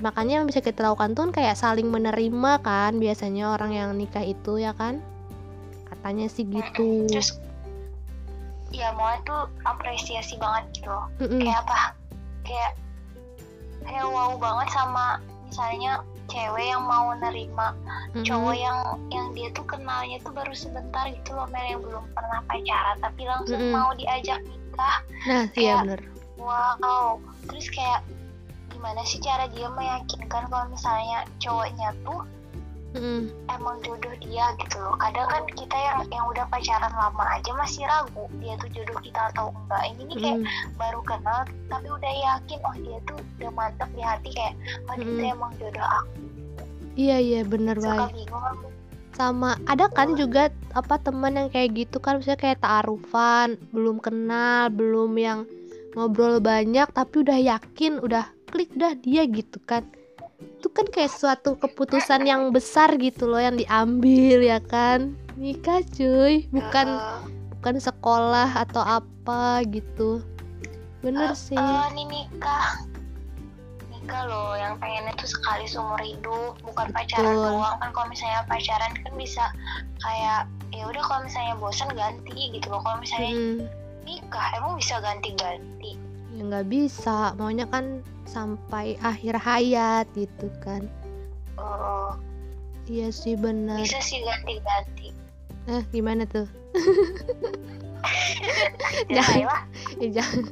makanya 0.04 0.44
yang 0.44 0.46
bisa 0.46 0.62
kita 0.62 0.86
lakukan 0.86 1.18
tuh 1.18 1.34
kayak 1.34 1.58
saling 1.58 1.90
menerima 1.90 2.62
kan 2.62 3.02
biasanya 3.02 3.58
orang 3.58 3.74
yang 3.74 3.90
nikah 3.98 4.22
itu 4.22 4.62
ya 4.62 4.78
kan. 4.78 5.02
Katanya 5.90 6.30
sih 6.30 6.46
gitu. 6.46 7.10
Terus 7.10 7.42
ya 8.70 8.92
mau 8.94 9.16
tuh 9.24 9.48
apresiasi 9.64 10.36
banget 10.38 10.78
gitu 10.78 10.92
loh. 10.92 11.08
Mm-mm. 11.24 11.40
kayak 11.40 11.64
apa 11.66 11.97
kayak 12.48 12.74
kayak 13.84 14.08
wow 14.08 14.34
banget 14.40 14.68
sama 14.72 15.20
misalnya 15.48 16.02
cewek 16.28 16.66
yang 16.68 16.84
mau 16.84 17.16
nerima 17.16 17.72
Mm-mm. 18.12 18.24
cowok 18.28 18.56
yang 18.56 18.78
yang 19.12 19.28
dia 19.32 19.48
tuh 19.56 19.64
kenalnya 19.64 20.20
tuh 20.24 20.36
baru 20.36 20.52
sebentar 20.52 21.08
gitu 21.08 21.32
loh 21.36 21.48
Mel 21.52 21.64
yang 21.68 21.82
belum 21.84 22.04
pernah 22.12 22.44
pacaran 22.48 22.98
tapi 23.00 23.22
langsung 23.24 23.60
Mm-mm. 23.60 23.76
mau 23.76 23.92
diajak 23.96 24.40
nikah 24.44 24.98
nah 25.28 25.44
iya 25.56 25.80
kayak- 25.80 25.84
bener 25.88 26.02
wow 26.38 27.20
terus 27.48 27.68
kayak 27.72 28.04
gimana 28.72 29.02
sih 29.08 29.18
cara 29.24 29.48
dia 29.50 29.72
meyakinkan 29.74 30.46
kalau 30.52 30.68
misalnya 30.70 31.24
cowoknya 31.40 31.96
tuh 32.04 32.22
Mm-mm. 32.96 33.28
emang 33.52 33.78
jodoh 33.84 34.16
dia 34.24 34.56
gitu 34.64 34.78
loh. 34.80 34.96
Kadang 34.96 35.28
kan 35.28 35.44
kita 35.60 35.76
yang 35.76 36.00
yang 36.08 36.26
udah 36.32 36.46
pacaran 36.48 36.94
lama 36.96 37.24
aja 37.36 37.52
masih 37.60 37.84
ragu 37.84 38.26
dia 38.40 38.56
tuh 38.64 38.70
jodoh 38.72 38.98
kita 39.04 39.22
atau 39.36 39.52
enggak. 39.52 39.84
Ini 39.92 40.02
nih 40.08 40.18
kayak 40.24 40.40
baru 40.80 41.02
kenal 41.04 41.40
tapi 41.68 41.88
udah 41.92 42.14
yakin 42.16 42.60
oh 42.64 42.76
dia 42.80 42.98
tuh 43.04 43.20
udah 43.42 43.52
mantep 43.52 43.90
di 43.92 44.02
hati 44.02 44.30
kayak 44.32 44.54
oh 44.88 44.96
tuh 44.96 45.04
Mm-mm. 45.04 45.34
emang 45.36 45.52
jodoh 45.60 45.84
aku. 45.84 46.12
Iya 46.98 47.18
iya 47.22 47.42
bener 47.46 47.78
suka 47.78 48.10
banget 48.10 48.76
sama 49.18 49.58
ada 49.66 49.90
kan 49.90 50.14
juga 50.14 50.54
apa 50.78 51.02
teman 51.02 51.34
yang 51.34 51.50
kayak 51.50 51.74
gitu 51.74 51.98
kan 51.98 52.22
misalnya 52.22 52.38
kayak 52.38 52.62
taarufan 52.62 53.58
belum 53.74 53.98
kenal 53.98 54.70
belum 54.70 55.18
yang 55.18 55.40
ngobrol 55.98 56.38
banyak 56.38 56.86
tapi 56.94 57.26
udah 57.26 57.42
yakin 57.42 57.98
udah 57.98 58.30
klik 58.54 58.70
dah 58.78 58.94
dia 59.02 59.26
gitu 59.26 59.58
kan 59.66 59.82
itu 60.58 60.68
kan 60.68 60.90
kayak 60.90 61.14
suatu 61.14 61.54
keputusan 61.54 62.26
yang 62.26 62.50
besar 62.50 62.98
gitu 62.98 63.30
loh 63.30 63.38
yang 63.38 63.54
diambil 63.54 64.42
ya 64.42 64.58
kan? 64.58 65.14
Nikah 65.38 65.86
cuy. 65.88 66.50
Bukan 66.50 66.88
Eh, 66.90 67.18
bukan 67.54 67.76
sekolah 67.78 68.58
atau 68.58 68.82
apa 68.82 69.62
gitu. 69.70 70.26
Bener 71.00 71.38
sih. 71.38 71.54
eh, 71.54 71.86
ini 71.94 72.10
nikah. 72.10 72.82
Nikah 73.88 74.24
loh 74.26 74.58
yang 74.58 74.82
pengennya 74.82 75.14
tuh 75.14 75.30
sekali 75.30 75.70
seumur 75.70 76.02
hidup 76.02 76.58
bukan 76.66 76.90
pacaran 76.90 77.38
Betul. 77.38 77.54
doang. 77.54 77.76
Kan 77.78 77.90
kalau 77.94 78.08
misalnya 78.10 78.42
pacaran 78.50 78.92
kan 78.98 79.14
bisa 79.14 79.46
kayak 80.00 80.42
ya 80.74 80.84
udah 80.86 81.04
kalau 81.06 81.22
misalnya 81.22 81.54
bosan 81.56 81.90
ganti 81.94 82.34
gitu 82.50 82.66
loh. 82.68 82.82
Kalau 82.82 82.98
misalnya 82.98 83.30
Mm-mm. 83.30 83.70
nikah 84.04 84.48
emang 84.58 84.74
bisa 84.74 84.98
ganti-ganti? 85.00 86.02
Ya 86.34 86.42
nggak 86.44 86.66
bisa. 86.66 87.38
Maunya 87.38 87.70
kan 87.70 88.02
sampai 88.28 89.00
akhir 89.02 89.40
hayat 89.40 90.06
gitu 90.14 90.52
kan. 90.62 90.86
Eh, 91.58 92.12
iya 92.92 93.08
sih 93.10 93.34
bener 93.34 93.82
bisa 93.82 94.00
sih 94.04 94.22
ganti-ganti. 94.22 95.16
Eh 95.68 95.84
gimana 95.92 96.24
tuh? 96.30 96.48
Jangan. 99.12 99.38
Ya, 100.00 100.08
jangan. 100.22 100.44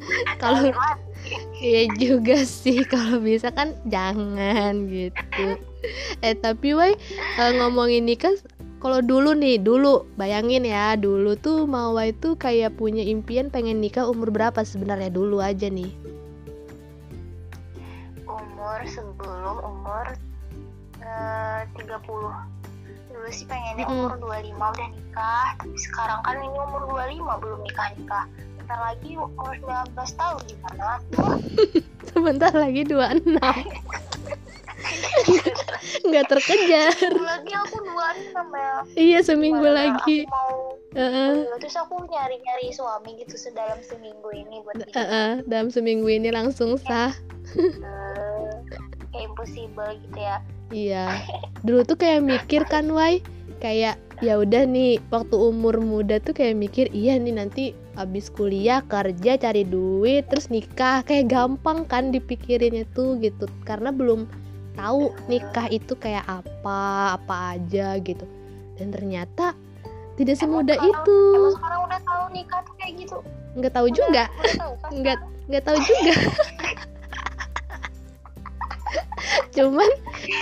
Kalau 0.41 0.74
Iya 1.58 1.89
juga 1.98 2.46
sih 2.46 2.86
kalau 2.86 3.17
bisa 3.17 3.50
kan 3.50 3.74
jangan 3.89 4.86
gitu. 4.86 5.58
Eh 6.22 6.36
tapi 6.38 6.77
wai 6.77 6.94
eh, 7.41 7.51
ngomongin 7.58 8.05
nikah 8.05 8.34
kalau 8.77 9.01
dulu 9.01 9.34
nih 9.34 9.58
dulu 9.58 10.05
bayangin 10.13 10.62
ya 10.62 10.94
dulu 10.94 11.34
tuh 11.34 11.65
Mawa 11.65 12.13
itu 12.13 12.38
kayak 12.38 12.77
punya 12.77 13.01
impian 13.01 13.50
pengen 13.50 13.82
nikah 13.82 14.05
umur 14.05 14.29
berapa 14.29 14.62
sebenarnya? 14.62 15.10
Dulu 15.10 15.41
aja 15.41 15.65
nih. 15.65 15.89
Sebelum 19.25 19.58
umur 19.60 20.05
eh, 21.01 21.60
30 21.74 21.98
dulu 23.10 23.29
sih 23.32 23.46
pengennya 23.46 23.86
Mm-mm. 23.86 24.13
umur 24.13 24.38
25 24.38 24.53
udah 24.53 24.88
nikah 24.88 25.48
tapi 25.58 25.77
sekarang 25.79 26.20
kan 26.22 26.36
ini 26.38 26.53
umur 26.53 26.82
25 26.86 27.41
belum 27.41 27.60
nikah-nikah 27.63 28.25
bentar 28.55 28.79
lagi 28.84 29.12
umur 29.15 29.53
19 29.58 29.65
tahun 30.13 30.39
gimana 30.46 30.89
Sebentar 32.08 32.51
lagi 32.53 32.82
26 32.86 33.34
nggak 36.05 36.25
terkejar. 36.27 36.94
Seminggu 36.94 37.25
lagi 37.25 37.53
aku 37.58 37.77
26 37.82 38.29
ya 38.53 38.74
Iya 38.96 39.20
seminggu 39.22 39.58
Gimana 39.60 39.79
lagi. 39.98 40.17
aku 40.22 40.29
mau 40.29 40.53
Heeh. 40.94 41.32
terus 41.58 41.75
aku 41.75 42.05
nyari-nyari 42.05 42.70
suami 42.70 43.17
gitu 43.17 43.36
sedalam 43.36 43.82
seminggu 43.82 44.29
ini 44.32 44.62
buat 44.62 44.77
bikin 44.77 44.94
Heeh, 44.94 45.29
dalam 45.44 45.67
seminggu 45.67 46.08
ini 46.08 46.29
langsung 46.29 46.77
sah. 46.77 47.12
eh, 47.55 48.35
kayak 49.15 49.31
impossible 49.31 49.91
gitu 50.03 50.19
ya. 50.19 50.38
Iya. 50.69 51.05
Dulu 51.63 51.81
tuh 51.88 51.95
kayak 51.95 52.22
mikir 52.22 52.67
kan, 52.67 52.91
Wai, 52.91 53.24
kayak 53.63 53.95
ya 54.19 54.39
udah 54.39 54.63
nih 54.67 55.00
waktu 55.12 55.36
umur 55.36 55.79
muda 55.79 56.19
tuh 56.19 56.31
kayak 56.31 56.55
mikir 56.55 56.88
iya 56.95 57.19
nih 57.19 57.36
nanti 57.36 57.63
abis 58.00 58.31
kuliah 58.31 58.79
kerja 58.84 59.39
cari 59.39 59.63
duit 59.63 60.27
terus 60.27 60.51
nikah. 60.51 61.07
Kayak 61.07 61.31
gampang 61.31 61.88
kan 61.88 62.12
dipikirinnya 62.12 62.84
tuh 62.91 63.15
gitu. 63.24 63.48
Karena 63.63 63.95
belum 63.95 64.27
tahu 64.75 65.15
nikah 65.31 65.72
itu 65.72 65.95
kayak 65.95 66.27
apa 66.27 66.79
apa 67.15 67.55
aja 67.55 67.95
gitu. 68.03 68.27
Dan 68.75 68.91
ternyata 68.91 69.55
tidak 70.19 70.36
semudah 70.36 70.75
sekarang- 70.75 71.07
itu. 71.07 71.19
emang 71.31 71.55
sekarang 71.55 71.81
udah 71.88 72.00
tahu 72.03 72.24
nikah 72.36 72.60
tuh 72.67 72.74
kayak 72.75 72.93
gitu? 73.00 73.17
Nggak 73.55 73.72
tahu 73.72 73.88
juga. 73.88 74.24
udah 74.27 74.55
tahu 74.60 74.74
kan? 74.84 74.89
Nggak 74.91 75.17
nggak 75.45 75.62
tahu 75.63 75.77
juga 75.77 76.13
cuman 79.56 79.88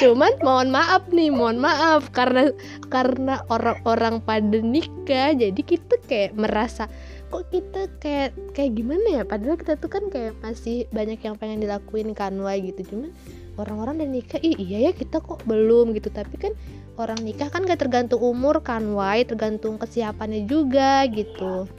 cuman 0.01 0.34
mohon 0.41 0.70
maaf 0.74 1.05
nih 1.13 1.29
mohon 1.29 1.62
maaf. 1.62 2.10
Karena 2.10 2.50
karena 2.89 3.46
orang-orang 3.48 4.20
pada 4.25 4.60
nikah 4.60 5.38
jadi 5.38 5.62
kita 5.62 6.01
kayak 6.10 6.34
merasa 6.34 6.89
kok 7.29 7.50
kita 7.50 7.89
kayak 8.01 8.34
kayak 8.58 8.74
gimana 8.74 9.22
ya? 9.22 9.24
Padahal 9.24 9.58
kita 9.58 9.77
tuh 9.77 9.89
kan 9.89 10.03
kayak 10.10 10.34
masih 10.41 10.89
banyak 10.89 11.22
yang 11.22 11.38
pengen 11.38 11.62
dilakuin 11.62 12.17
kan 12.17 12.34
wah 12.41 12.58
gitu. 12.58 12.82
Cuman 12.84 13.13
orang-orang 13.62 14.01
udah 14.01 14.10
nikah 14.10 14.41
ih 14.41 14.58
iya 14.58 14.89
ya 14.89 14.91
kita 14.91 15.22
kok 15.22 15.46
belum 15.46 15.93
gitu. 15.93 16.10
Tapi 16.10 16.36
kan 16.41 16.53
orang 16.98 17.22
nikah 17.22 17.50
kan 17.50 17.65
gak 17.65 17.82
tergantung 17.82 18.22
umur 18.22 18.62
kan 18.62 18.82
wai 18.93 19.25
tergantung 19.25 19.77
kesiapannya 19.77 20.50
juga 20.50 21.05
gitu. 21.10 21.70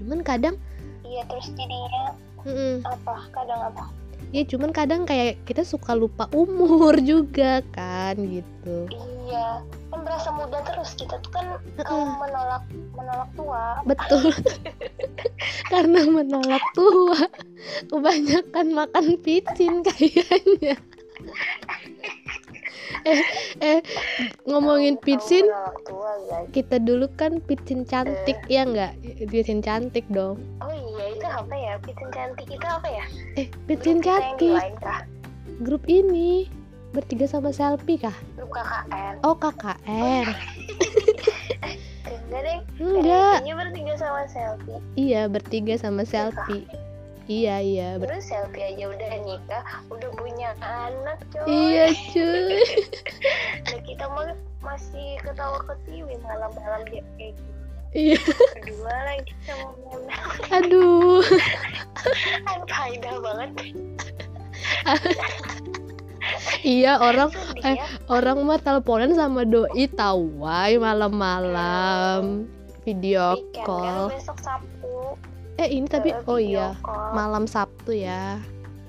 Cuman 0.00 0.20
kadang 0.20 0.60
iya 1.04 1.24
terus 1.28 1.48
jadinya 1.56 2.12
mm-mm, 2.44 2.84
apa? 2.84 3.28
Kadang 3.32 3.60
apa 3.72 4.03
ya 4.30 4.42
cuman 4.46 4.70
kadang 4.70 5.02
kayak 5.04 5.42
kita 5.44 5.66
suka 5.66 5.92
lupa 5.92 6.30
umur 6.32 6.96
juga 7.10 7.60
kan 7.74 8.14
gitu. 8.16 8.88
Iya 9.28 9.64
kan 9.90 10.00
berasa 10.06 10.30
muda 10.32 10.58
terus. 10.64 10.94
Kita 10.94 11.18
tuh 11.20 11.30
kan 11.32 11.46
Heeh. 11.58 12.06
menolak 12.22 12.64
menolak 12.94 13.30
tua. 13.34 13.64
Betul. 13.84 14.30
Karena 15.72 16.00
menolak 16.06 16.64
tua 16.72 17.20
kebanyakan 17.90 18.66
makan 18.72 19.06
picin 19.20 19.82
kayaknya 19.82 20.78
eh 23.04 23.22
eh 23.60 23.80
ngomongin 24.48 24.96
tua 25.00 26.12
guys 26.28 26.48
kita 26.56 26.80
dulu 26.80 27.06
kan 27.20 27.40
picin 27.44 27.84
cantik 27.84 28.40
ya 28.48 28.64
nggak? 28.64 28.96
Picin 29.28 29.60
cantik 29.60 30.04
dong. 30.08 30.40
Oh 30.64 30.72
iya 30.72 31.12
itu 31.12 31.26
apa 31.28 31.54
ya? 31.54 31.74
Picin 31.84 32.08
cantik 32.10 32.48
itu 32.48 32.66
apa 32.66 32.88
ya? 32.88 33.04
Eh 33.36 33.46
di 33.68 33.76
cantik. 34.00 34.60
grup 35.62 35.86
ini 35.86 36.50
bertiga 36.90 37.30
sama 37.30 37.54
selfie 37.54 38.00
kah? 38.00 38.16
Grup 38.34 38.50
KKN 38.50 39.22
oh 39.22 39.36
KKN 39.38 40.26
enggak 42.24 42.40
deh. 42.42 42.58
Enggak. 42.82 43.38
Bertiga 43.46 43.94
sama 43.94 44.22
selfie. 44.26 44.80
Iya 44.98 45.30
bertiga 45.30 45.74
sama 45.78 46.02
selfie 46.02 46.66
iya 47.24 47.56
iya 47.60 47.88
terus 47.96 48.28
selfie 48.28 48.74
aja 48.74 48.84
udah 48.92 49.10
nikah 49.24 49.64
udah 49.88 50.10
punya 50.16 50.52
anak 50.60 51.18
coy. 51.32 51.46
Iya 51.48 51.86
cuy. 52.12 52.60
Dan 53.64 53.80
kita 53.88 54.04
mah 54.12 54.36
masih 54.60 55.20
ketawa 55.24 55.60
ketiwi 55.64 56.16
malam-malam 56.20 56.80
dia 56.88 57.02
kayak 57.16 57.32
gitu. 57.36 57.52
Iya. 57.94 58.18
Berdua 58.58 58.96
lagi 59.06 59.32
sama 59.46 59.70
Mona. 59.86 60.18
Aduh. 60.50 61.22
Kan 62.46 62.60
faedah 62.68 63.16
banget. 63.22 63.50
Iya 66.64 66.96
orang 67.04 67.28
sedih 67.28 67.60
eh, 67.68 67.76
ya 67.76 67.84
orang 68.08 68.40
mah 68.48 68.56
teleponan 68.56 69.12
sama 69.12 69.44
doi 69.44 69.84
tawai 69.92 70.72
malam-malam. 70.80 72.48
Video 72.88 73.36
weekend 73.36 73.60
kan 73.60 73.68
call. 73.68 74.04
besok 74.08 74.38
Sabtu 74.40 75.20
eh 75.58 75.68
ini 75.70 75.86
tapi 75.86 76.10
eh, 76.10 76.22
oh 76.26 76.38
iya 76.40 76.74
call. 76.82 77.14
malam 77.14 77.44
Sabtu 77.46 77.94
ya 77.94 78.38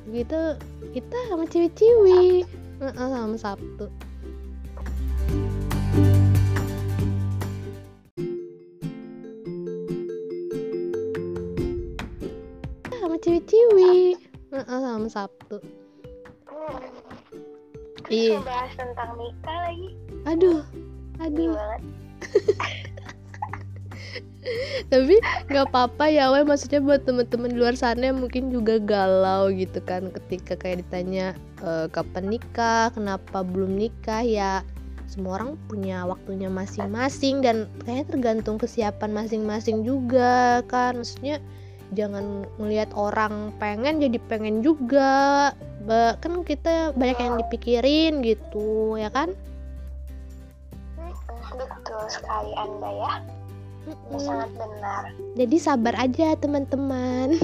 gitu 0.09 0.57
kita 0.93 1.17
sama 1.29 1.45
ciwi-ciwi 1.45 2.45
Heeh, 2.81 3.07
sama 3.09 3.37
Sabtu 3.39 3.85
sama 12.99 13.15
ciwi-ciwi 13.21 14.15
Heeh, 14.53 14.79
sama 14.81 15.07
Sabtu 15.09 15.57
Hmm. 16.45 18.13
Iya. 18.13 18.37
Bahas 18.45 18.69
tentang 18.77 19.17
nikah 19.17 19.57
lagi. 19.65 19.89
aduh 20.29 20.61
aduh. 21.17 21.57
tapi 24.93 25.17
nggak 25.49 25.65
apa-apa 25.73 26.05
ya 26.09 26.29
weh 26.29 26.45
maksudnya 26.45 26.81
buat 26.81 27.01
temen-temen 27.03 27.57
luar 27.57 27.73
sana 27.73 28.13
yang 28.13 28.21
mungkin 28.21 28.53
juga 28.53 28.77
galau 28.77 29.49
gitu 29.49 29.81
kan 29.81 30.13
ketika 30.13 30.53
kayak 30.57 30.85
ditanya 30.85 31.33
"Eh, 31.65 31.87
kapan 31.89 32.29
nikah? 32.29 32.93
Kenapa 32.93 33.41
belum 33.41 33.73
nikah? 33.73 34.21
Ya 34.21 34.61
semua 35.05 35.37
orang 35.41 35.57
punya 35.69 36.01
waktunya 36.05 36.49
masing-masing 36.49 37.45
dan 37.45 37.69
kayaknya 37.85 38.05
tergantung 38.09 38.57
kesiapan 38.57 39.13
masing-masing 39.13 39.85
juga 39.85 40.65
kan. 40.65 40.97
Maksudnya 40.97 41.37
jangan 41.93 42.43
ngelihat 42.57 42.89
orang 42.97 43.53
pengen 43.61 44.01
jadi 44.01 44.17
pengen 44.25 44.65
juga. 44.65 45.53
Kan 46.21 46.41
kita 46.41 46.97
banyak 46.97 47.17
yang 47.21 47.37
dipikirin 47.45 48.25
gitu 48.25 48.97
ya 48.97 49.13
kan? 49.13 49.33
Betul 51.55 52.03
sekali 52.09 52.51
Anda 52.57 52.89
ya. 52.89 53.13
Sangat 54.15 54.49
benar. 54.51 55.03
jadi 55.33 55.55
sabar 55.57 55.93
aja 55.95 56.33
teman-teman 56.35 57.37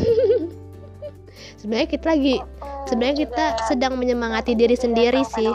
sebenarnya 1.59 1.89
kita 1.89 2.07
lagi 2.09 2.35
Mm, 2.41 2.87
sebenarnya 2.89 3.17
kita 3.19 3.45
sedang 3.63 3.93
menyemangati 3.95 4.53
diri 4.53 4.73
sendiri 4.73 5.21
sih 5.23 5.53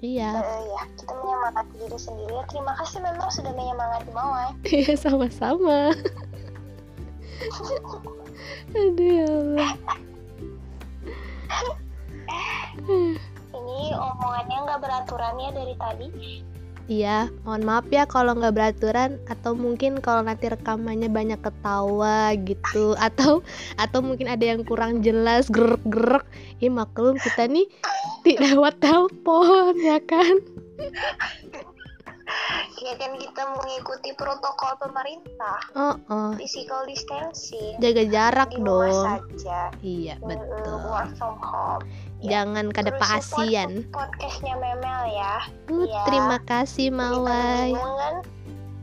iya 0.00 0.30
Eh, 0.34 0.62
ya, 0.66 0.82
kita 0.94 1.12
menyemangati 1.12 1.74
diri 1.76 1.98
sendiri. 1.98 2.32
Terima 2.48 2.72
kasih 2.74 2.98
memang 2.98 3.28
sudah 3.28 3.52
menyemangati 3.52 4.10
Mawai. 4.10 4.50
iya 4.64 4.94
sama-sama 4.96 5.92
aduh 8.70 9.04
ya 9.06 9.26
Allah 9.26 9.72
Ini 13.50 13.78
omongannya 13.92 14.56
nggak 14.64 14.80
beraturan 14.80 15.34
ya 15.36 15.50
dari 15.52 15.74
tadi. 15.76 16.08
Iya, 16.88 17.28
mohon 17.44 17.68
maaf 17.68 17.84
ya 17.92 18.08
kalau 18.08 18.32
nggak 18.32 18.56
beraturan 18.56 19.20
atau 19.28 19.52
mungkin 19.52 20.00
kalau 20.00 20.24
nanti 20.24 20.48
rekamannya 20.48 21.12
banyak 21.12 21.36
ketawa 21.36 22.32
gitu 22.48 22.96
atau 22.96 23.44
atau 23.76 24.00
mungkin 24.00 24.24
ada 24.24 24.56
yang 24.56 24.64
kurang 24.64 25.04
jelas 25.04 25.52
gerek-gerek. 25.52 26.24
Ya 26.64 26.72
maklum 26.72 27.20
kita 27.20 27.44
nih 27.44 27.68
tidak 28.24 28.56
lewat 28.56 28.74
telepon 28.80 29.76
ya 29.84 30.00
kan. 30.00 30.40
Ya 32.78 32.94
kan 32.94 33.10
kita 33.12 33.42
mengikuti 33.52 34.14
protokol 34.14 34.78
pemerintah, 34.78 35.58
Oh, 35.74 35.98
oh. 36.06 36.30
physical 36.38 36.86
distancing. 36.86 37.74
jaga 37.78 38.06
jarak 38.06 38.50
Di 38.50 38.58
rumah 38.58 38.86
dong. 38.86 39.04
saja. 39.34 39.60
Iya 39.80 40.14
betul. 40.20 40.78
Work 40.84 41.10
from 41.14 41.36
home. 41.38 41.82
Ya. 42.18 42.42
Jangan 42.42 42.70
kada 42.70 42.94
Terus 42.94 43.02
support 43.02 43.18
paasian. 43.42 43.70
Podcastnya 43.90 44.54
Memel 44.56 45.00
ya. 45.10 45.36
Uh, 45.66 45.84
Iya. 45.84 46.02
Terima 46.06 46.38
kasih 46.40 46.88
Mawai. 46.90 47.70
Bingung 47.74 47.98
kan? 47.98 48.16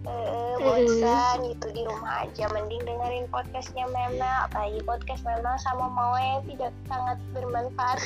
Eh, 0.06 0.56
bosan 0.62 1.38
gitu 1.50 1.68
di 1.74 1.82
rumah 1.82 2.22
aja 2.22 2.46
mending 2.48 2.78
dengerin 2.80 3.26
podcastnya 3.28 3.90
Memel 3.90 4.22
apalagi 4.46 4.78
podcast 4.86 5.26
Memel 5.26 5.58
sama 5.58 5.90
Mawai 5.90 6.22
yang 6.22 6.44
tidak 6.46 6.72
sangat 6.86 7.18
bermanfaat 7.34 7.98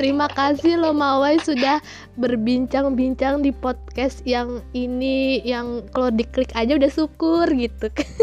Terima 0.00 0.26
kasih 0.26 0.80
loh 0.80 0.96
Mawai 0.96 1.36
sudah 1.38 1.84
berbincang-bincang 2.16 3.44
di 3.44 3.52
podcast 3.52 4.24
yang 4.24 4.64
ini 4.72 5.44
yang 5.44 5.84
kalau 5.92 6.08
diklik 6.08 6.48
aja 6.54 6.72
udah 6.72 6.88
syukur 6.88 7.44
gitu 7.46 7.92
kan. 7.92 8.08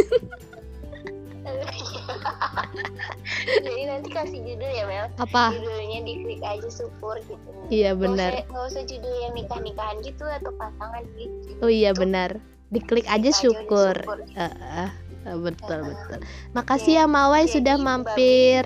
Jadi 3.57 3.81
nanti 3.85 4.09
kasih 4.09 4.39
judul 4.41 4.67
ya 4.67 4.83
Mel. 4.83 5.05
Apa? 5.15 5.53
Judulnya 5.53 5.99
diklik 6.01 6.41
aja 6.41 6.65
syukur 6.67 7.15
gitu. 7.21 7.49
Iya 7.69 7.93
benar. 7.93 8.31
usah- 8.33 8.49
Nggak 8.49 8.65
usah 8.67 8.83
judul 8.83 9.13
yang 9.19 9.33
nikah-nikahan 9.33 9.97
gitu 10.01 10.23
atau 10.25 10.51
pasangan 10.53 11.03
gitu. 11.13 11.49
Oh 11.61 11.69
iya 11.69 11.93
benar. 11.93 12.41
Diklik 12.67 13.05
aja 13.05 13.21
Klik 13.21 13.31
udah 13.31 13.37
syukur. 13.37 13.95
syukur. 13.95 14.19
Eh, 14.33 14.89
eh, 15.23 15.37
betul 15.37 15.79
Heeh. 15.79 15.89
betul. 15.93 16.19
Makasih 16.51 16.93
ya 16.95 17.05
Mawai 17.05 17.45
Jadi, 17.45 17.53
sudah 17.53 17.75
Babi- 17.75 17.85
mampir. 17.85 18.63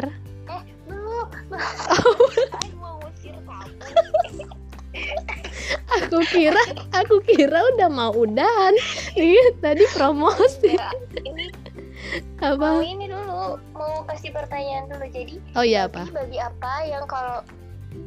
Eh, 0.47 0.62
belum. 0.88 1.28
Aku 6.01 6.23
kira 6.27 6.60
aku 6.91 7.19
kira 7.23 7.60
udah 7.75 7.89
mau 7.91 8.12
udahan. 8.15 8.75
Iya 9.15 9.56
tadi 9.60 9.84
promosi 9.91 10.75
Enggak, 10.75 10.95
ini 11.23 11.45
apa? 12.43 12.60
mau 12.60 12.84
ini 12.84 13.06
dulu 13.08 13.60
mau 13.75 14.04
kasih 14.08 14.32
pertanyaan 14.36 14.88
dulu 14.91 15.06
jadi 15.12 15.36
Oh 15.56 15.63
iya 15.63 15.88
apa? 15.88 16.08
babi 16.12 16.38
apa 16.39 16.73
yang 16.84 17.04
kalau 17.08 17.43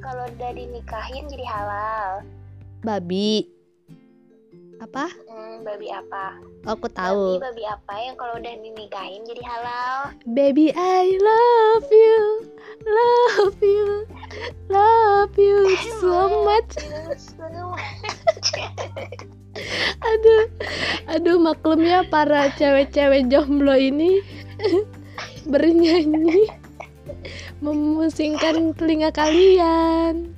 kalau 0.00 0.24
udah 0.28 0.50
dinikahin 0.52 1.24
jadi 1.28 1.44
halal 1.44 2.24
Babi. 2.84 3.48
Apa? 4.84 5.08
hmm, 5.08 5.64
babi 5.64 5.88
apa 5.88 6.36
Oh, 6.68 6.76
aku 6.76 6.92
tahu. 6.92 7.40
babi 7.40 7.56
babi 7.56 7.64
apa 7.64 7.94
yang 7.96 8.14
kalau 8.14 8.36
udah 8.36 8.52
dinikahin 8.60 9.24
jadi 9.24 9.40
halal 9.40 10.12
Baby 10.28 10.76
I 10.76 11.16
love 11.16 11.88
you. 11.88 12.20
Love 12.84 13.56
you. 13.64 14.04
Love 14.68 15.32
you 15.40 15.72
so 16.04 16.44
much. 16.44 16.76
Aduh. 20.04 20.44
Aduh 21.08 21.38
maklumnya 21.40 22.04
para 22.04 22.52
cewek-cewek 22.52 23.32
jomblo 23.32 23.72
ini 23.72 24.20
bernyanyi 25.50 26.44
memusingkan 27.60 28.76
telinga 28.76 29.08
kalian. 29.08 30.36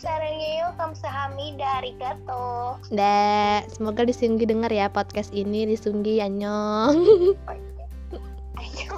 I 0.00 0.08
love 0.08 0.24
you 0.24 0.64
sarangeo 0.64 0.68
kamsahamnida 0.80 1.68
arigato 1.76 2.80
Dek, 2.88 3.68
semoga 3.68 4.08
Disunggi 4.08 4.48
denger 4.48 4.72
ya 4.72 4.88
podcast 4.88 5.28
ini 5.36 5.68
Disunggi 5.68 6.24
Anyong. 6.24 7.04
ayo 8.56 8.96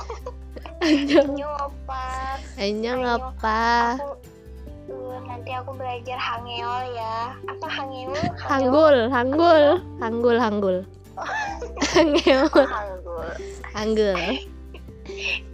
Anyong. 0.83 1.35
ayo 1.35 1.51
apa? 1.59 2.39
Anyong 2.55 3.03
apa? 3.03 3.99
nanti 5.27 5.51
aku 5.59 5.75
belajar 5.75 6.19
hangeol 6.19 6.83
ya. 6.95 7.35
Apa 7.51 7.67
hangeol 7.67 8.23
Hanggul, 8.39 8.97
hanggul, 9.11 9.63
hanggul, 9.99 10.37
hanggul. 10.39 10.77
Oh, 11.19 11.27
hanggul. 11.99 12.67
Hanggul. 13.75 14.19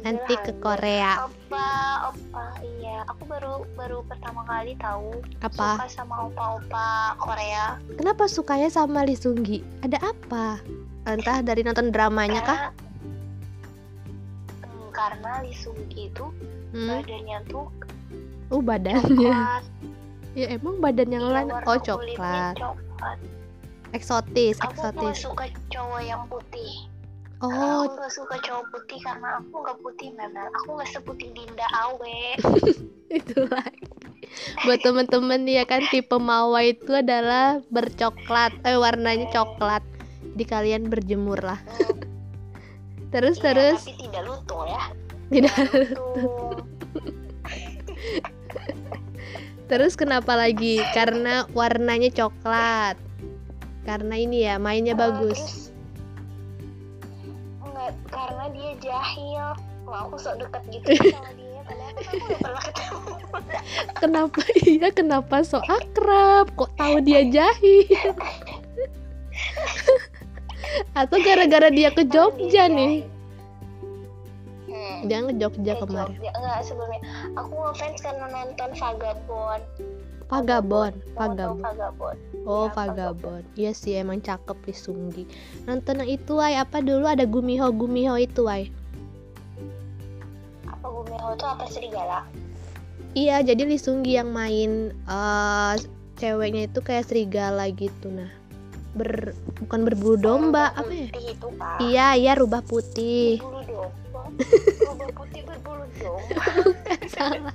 Nanti 0.00 0.34
ke. 0.36 0.52
Korea. 0.56 1.24
opa 1.24 1.68
opa 2.08 2.44
iya 2.62 3.02
aku 3.04 3.22
baru 3.24 3.54
baru 3.74 3.98
pertama 4.04 4.42
kali 4.42 4.74
tahu 4.74 5.18
Apa? 5.40 5.78
suka 5.78 5.86
sama 5.88 6.26
opa-opa 6.26 6.88
Korea 7.16 7.78
Kenapa 7.94 8.24
sukanya 8.24 8.68
sama 8.68 9.02
Lee 9.02 9.14
Sunggi? 9.14 9.60
Ada 9.80 9.98
apa? 10.04 10.60
Entah 11.04 11.40
dari 11.40 11.62
nonton 11.62 11.88
dramanya 11.88 12.40
kah? 12.40 12.58
karena 12.58 12.70
Hmm, 14.62 14.88
karena 14.90 15.32
Lee 15.40 15.54
Sunggi 15.54 16.08
itu 16.08 16.26
Hmm? 16.68 17.00
badannya 17.00 17.38
tuh 17.46 17.66
Oh 18.48 18.60
badannya. 18.60 19.32
coklat 19.32 19.64
Ya 20.32 20.46
emang 20.52 20.78
badan 20.78 21.08
yang 21.08 21.24
Iya, 21.24 21.34
lain. 21.34 21.48
Oh 21.64 21.78
coklat. 21.78 22.54
coklat. 22.54 23.18
Eksotis, 23.90 24.60
aku 24.60 24.76
eksotis. 24.76 25.16
suka 25.18 25.44
cowok 25.66 26.00
yang 26.00 26.22
putih 26.28 26.84
Oh, 27.38 27.86
aku 27.86 28.02
nggak 28.02 28.10
suka 28.10 28.36
cowok 28.42 28.64
putih 28.74 28.98
karena 28.98 29.38
aku 29.38 29.54
nggak 29.62 29.78
putih 29.78 30.10
memang 30.18 30.50
aku 30.50 30.74
nggak 30.74 30.90
seputih 30.90 31.30
Dinda 31.30 31.66
Awe 31.70 32.34
itu 33.18 33.38
lagi. 33.46 33.86
Buat 34.66 34.82
temen-temen 34.82 35.46
ya 35.46 35.62
kan 35.62 35.86
tipe 35.88 36.18
mawar 36.18 36.66
itu 36.66 36.98
adalah 36.98 37.62
bercoklat, 37.70 38.52
eh 38.66 38.74
warnanya 38.74 39.30
coklat. 39.30 39.86
Jadi 40.34 40.44
kalian 40.44 40.82
berjemur 40.90 41.38
lah. 41.38 41.62
Terus 43.14 43.40
Iya, 43.40 43.46
terus 43.56 43.80
tapi 43.88 43.94
tidak 44.04 44.22
lutung 44.28 44.68
ya 44.68 44.82
tidak 45.32 45.56
lutung 45.72 46.60
Terus 49.68 50.00
kenapa 50.00 50.32
lagi? 50.32 50.80
Karena 50.96 51.44
warnanya 51.52 52.08
coklat. 52.08 52.96
Karena 53.84 54.16
ini 54.16 54.48
ya 54.48 54.56
mainnya 54.56 54.96
Eh, 54.96 55.00
bagus. 55.00 55.36
terus, 55.36 55.67
jahil 58.78 59.52
Wah, 59.84 60.04
aku 60.04 60.16
sok 60.16 60.36
deket 60.38 60.62
gitu 60.68 60.88
sama 61.14 61.32
dia 61.32 61.60
padahal 61.64 61.92
kan 61.92 62.04
aku 62.12 62.34
pernah 62.36 62.62
ketemu 62.62 63.12
Kenapa 63.94 64.40
iya? 64.64 64.88
Kenapa 64.90 65.36
so 65.42 65.58
akrab? 65.60 66.52
Kok 66.54 66.70
tahu 66.74 66.96
dia 67.00 67.22
jahil? 67.24 67.88
atau 70.92 71.16
gara-gara 71.18 71.68
dia 71.68 71.88
ke 71.88 72.04
Jogja 72.04 72.66
Dia- 72.66 72.68
nih 72.68 72.96
Hmm. 74.68 75.08
dia 75.08 75.24
ke 75.24 75.32
Jogja 75.34 75.72
Eh, 75.72 75.80
kemarin 75.80 76.12
Jogja. 76.12 76.30
Enggak 76.34 76.58
sebelumnya 76.60 77.00
aku 77.34 77.54
ngefans 77.56 77.98
karena 77.98 78.26
nonton 78.28 78.70
Vagabond 78.74 79.62
Vagabond 80.28 80.94
Vagabond 81.16 81.64
Vagabond 81.64 82.18
oh 82.44 82.68
Ya, 82.68 82.72
Vagabond 82.76 83.44
iya 83.56 83.72
sih 83.72 83.96
emang 83.96 84.20
cakep 84.20 84.56
Lee 84.68 84.76
Sunggi 84.76 85.24
nonton 85.64 86.04
yang 86.04 86.10
itu 86.20 86.36
Wai 86.36 86.60
apa 86.60 86.84
dulu 86.84 87.08
ada 87.08 87.24
Gumiho 87.24 87.72
Gumiho 87.72 88.14
itu 88.20 88.44
Wai 88.44 88.68
apa 90.68 90.86
Gumiho 90.86 91.28
itu 91.34 91.46
apa 91.48 91.64
serigala? 91.66 92.20
Iya 93.18 93.42
jadi 93.42 93.66
Lee 93.66 93.82
Sunggi 93.82 94.14
yang 94.14 94.30
main 94.30 94.94
eh 94.94 95.74
ceweknya 96.18 96.70
itu 96.70 96.78
kayak 96.78 97.08
serigala 97.08 97.66
gitu 97.74 98.12
nah. 98.14 98.30
Ber 98.94 99.34
bukan 99.58 99.82
berbulu 99.82 100.16
domba 100.18 100.70
Rubah 100.76 100.86
apa 100.86 100.92
ya? 100.94 101.08
itu 101.18 101.48
kan 101.58 101.78
iya 101.82 102.06
iya 102.14 102.32
rubah 102.38 102.62
putih. 102.62 103.42
Berbulu 103.42 103.62
domba? 103.66 104.20
Rubah 104.86 105.08
putih 105.18 105.40
berbulu 105.42 105.84
domba. 105.98 106.42
Salah 107.10 107.54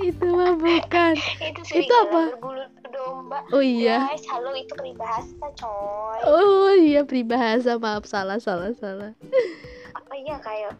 itu 0.00 0.26
mah 0.32 0.56
bukan. 0.56 1.14
Itu 1.52 1.60
Itu 1.84 1.94
apa? 2.08 2.32
berbulu 2.34 2.64
domba. 2.90 3.38
Oh 3.54 3.62
iya. 3.62 4.10
Guys 4.10 4.26
halo 4.28 4.50
itu 4.56 4.72
peribahasa 4.74 5.46
coy. 5.56 6.18
Oh 6.26 6.74
iya 6.74 7.06
peribahasa 7.06 7.78
maaf 7.78 8.04
salah 8.08 8.40
salah 8.42 8.74
salah. 8.76 9.12
Apa 9.98 10.12
iya 10.18 10.36
kayak 10.42 10.74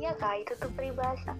iya 0.00 0.10
kak 0.18 0.42
itu 0.42 0.52
tuh 0.58 0.70
peribahasa. 0.74 1.36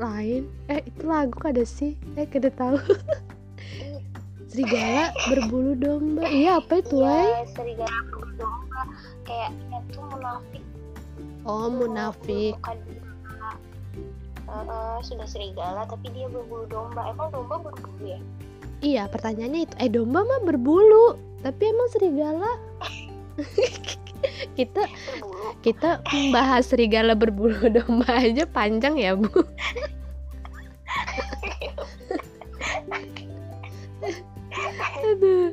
Lain. 0.00 0.50
Eh 0.66 0.82
itu 0.82 1.02
lagu 1.06 1.36
kada 1.38 1.62
sih. 1.62 1.94
Eh 2.18 2.26
kada 2.26 2.50
tahu. 2.50 2.80
Serigala 4.50 5.10
berbulu 5.26 5.74
domba. 5.74 6.30
Iya 6.30 6.62
apa 6.62 6.78
itu 6.78 7.02
iya 7.02 7.42
serigala 7.50 7.98
berbulu 8.06 8.46
domba. 8.46 8.80
Kayaknya 9.26 9.78
tuh 9.90 10.02
munafik. 10.06 10.64
Oh 11.42 11.66
munafik. 11.66 12.54
Bukan 12.62 12.78
eh, 14.48 14.98
sudah 15.04 15.26
serigala 15.28 15.88
tapi 15.88 16.10
dia 16.12 16.28
berbulu 16.28 16.68
domba. 16.68 17.10
Emang 17.10 17.28
domba 17.32 17.60
berbulu 17.60 18.04
ya? 18.04 18.20
Iya 18.84 19.08
pertanyaannya 19.08 19.60
itu 19.64 19.74
eh 19.80 19.88
domba 19.88 20.26
mah 20.26 20.40
berbulu 20.44 21.16
tapi 21.40 21.62
emang 21.72 21.88
serigala? 21.92 22.50
Kita 24.56 24.88
berbulu. 24.88 25.52
kita 25.60 26.00
membahas 26.08 26.64
serigala 26.64 27.12
berbulu 27.12 27.60
domba 27.76 28.08
aja 28.08 28.48
panjang 28.48 28.96
ya 28.96 29.12
bu. 29.12 29.28
Aduh. 35.04 35.52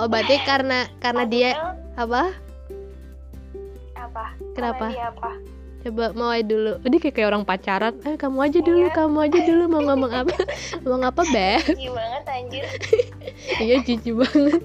oh 0.00 0.08
berarti 0.08 0.40
karena 0.48 0.88
karena 1.04 1.24
dia 1.28 1.50
apa? 2.00 2.32
Apa? 4.00 4.24
Kenapa? 4.56 4.88
Karena 4.88 4.96
dia 4.96 5.08
apa 5.12 5.30
coba 5.80 6.12
mau 6.12 6.28
aja 6.28 6.44
dulu. 6.44 6.72
Ini 6.82 6.96
kayak 6.96 7.14
kayak 7.14 7.28
orang 7.28 7.44
pacaran. 7.44 7.94
Eh 8.02 8.14
kamu 8.14 8.38
aja 8.42 8.58
dulu 8.60 8.84
Iya. 8.84 8.94
kamu 8.94 9.18
aja 9.20 9.38
dulu 9.42 9.62
mau 9.66 9.82
ngomong 9.82 10.12
apa. 10.14 10.36
Mau 10.84 11.00
apa 11.00 11.22
beb 11.26 11.60
Jijik 11.66 11.90
banget 11.90 12.24
anjir. 12.26 12.64
Iya 13.64 13.76
cici 13.80 14.10
banget. 14.10 14.60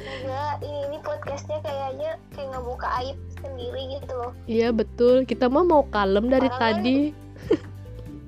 Enggak 0.00 0.54
ini, 0.62 0.78
ini 0.86 0.98
podcastnya 1.00 1.58
kayaknya 1.60 2.10
kayak 2.32 2.48
ngebuka 2.50 2.88
aib 3.00 3.18
sendiri 3.36 3.82
gitu 3.92 4.12
loh. 4.12 4.32
Iya 4.46 4.68
betul. 4.70 5.22
Kita 5.24 5.46
mah 5.46 5.62
mau 5.62 5.82
kalem 5.86 6.26
dari 6.26 6.48
Padahal 6.48 6.60
kan- 6.60 6.80
tadi. 6.80 6.98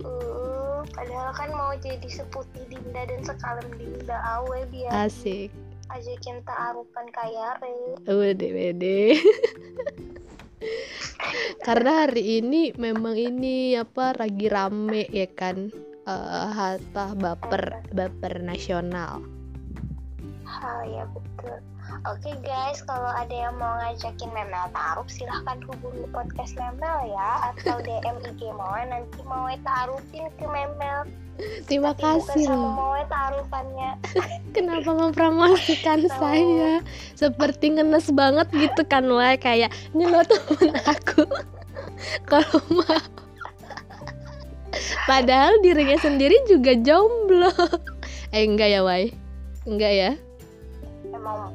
Uh, 0.03 0.81
padahal 0.97 1.31
kan 1.33 1.49
mau 1.51 1.73
jadi 1.77 2.09
seputih 2.09 2.65
Dinda 2.67 3.03
dan 3.05 3.21
sekalem 3.23 3.67
Dinda 3.75 4.17
awe 4.21 4.67
biar. 4.69 4.91
Asik 5.07 5.51
aja 5.93 6.15
cinta 6.25 6.53
arupan 6.73 7.07
kaya 7.13 7.61
re 7.61 8.01
Wede 8.09 8.49
wede. 8.53 9.01
Karena 11.67 12.07
hari 12.07 12.43
ini 12.43 12.75
memang 12.75 13.15
ini 13.15 13.79
apa 13.79 14.17
lagi 14.17 14.47
rame 14.51 15.07
ya 15.13 15.29
kan 15.31 15.71
eh 16.03 16.51
harta 16.51 17.15
baper 17.15 17.87
baper 17.95 18.43
nasional. 18.43 19.23
hal 20.43 20.85
ya 20.85 21.05
betul 21.11 21.72
oke 22.09 22.31
guys 22.43 22.81
kalau 22.85 23.11
ada 23.13 23.33
yang 23.33 23.55
mau 23.61 23.77
ngajakin 23.81 24.31
Memel 24.33 24.67
taruh 24.73 25.09
silahkan 25.09 25.59
hubungi 25.69 26.05
podcast 26.11 26.57
Memel 26.57 27.13
ya 27.13 27.53
atau 27.53 27.81
DM 27.85 28.17
IG 28.33 28.41
mau 28.57 28.73
nanti 28.77 29.21
mau 29.25 29.47
taruhin 29.63 30.27
ke 30.41 30.47
Memel 30.49 31.09
Terima 31.65 31.97
Tapi 31.97 32.05
bukan 32.05 32.21
kasih 32.21 32.45
sama 32.45 32.61
loh. 32.61 32.73
mau 32.77 32.97
taruhannya 33.09 33.91
Kenapa 34.55 34.91
mempromosikan 34.93 36.05
Tahu. 36.05 36.13
saya? 36.21 36.73
Seperti 37.17 37.73
ngenes 37.73 38.13
banget 38.13 38.47
gitu 38.53 38.83
kan 38.85 39.09
Wai 39.09 39.41
kayak 39.41 39.73
ini 39.97 40.05
lo 40.07 40.21
temen 40.29 40.77
aku. 40.85 41.25
Kalau 42.31 42.59
mau 42.69 43.01
Padahal 45.09 45.57
dirinya 45.65 45.97
sendiri 45.99 46.37
juga 46.47 46.77
jomblo. 46.77 47.53
Eh 48.33 48.49
enggak 48.49 48.69
ya 48.73 48.81
Wai? 48.81 49.13
Enggak 49.69 49.93
ya? 49.93 50.11
emang 51.13 51.55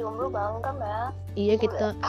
aku 0.00 0.08
jomblo 0.08 0.26
bangga 0.32 0.72
Mel 0.72 1.06
Iya 1.36 1.54
kita 1.56 1.88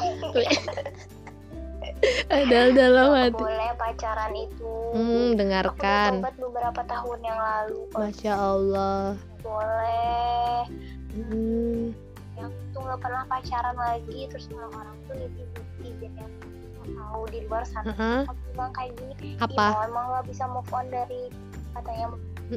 Padahal 2.23 2.69
dalam 2.73 3.09
hati. 3.13 3.37
boleh 3.37 3.71
pacaran 3.75 4.33
itu 4.33 4.73
Hmm, 4.91 5.03
aku 5.27 5.37
dengarkan. 5.37 6.11
bertobat 6.17 6.35
beberapa 6.39 6.81
tahun 6.83 7.19
yang 7.21 7.39
lalu 7.39 7.79
Masya 7.91 8.33
Allah. 8.33 9.03
boleh 9.41 10.61
Hmm, 11.11 11.91
yang 12.33 12.49
tuh 12.71 12.79
nggak 12.79 12.99
pernah 13.01 13.23
pacaran 13.27 13.75
lagi 13.75 14.19
terus 14.25 14.47
orang-orang 14.49 14.95
tuh 15.03 15.15
netizen 15.19 16.11
yang 16.15 16.31
tahu 16.95 17.21
di 17.27 17.39
luar 17.43 17.63
sana 17.65 17.91
Heeh. 17.91 18.21
aku 18.23 18.41
bilang 18.47 18.71
kayak 18.71 18.91
gini 18.95 19.35
apa? 19.35 19.51
"Ih, 19.51 19.57
mau 19.69 19.83
emang 19.83 20.05
nggak 20.09 20.25
bisa 20.25 20.43
move 20.47 20.71
on 20.71 20.85
dari 20.87 21.21
katanya 21.73 22.07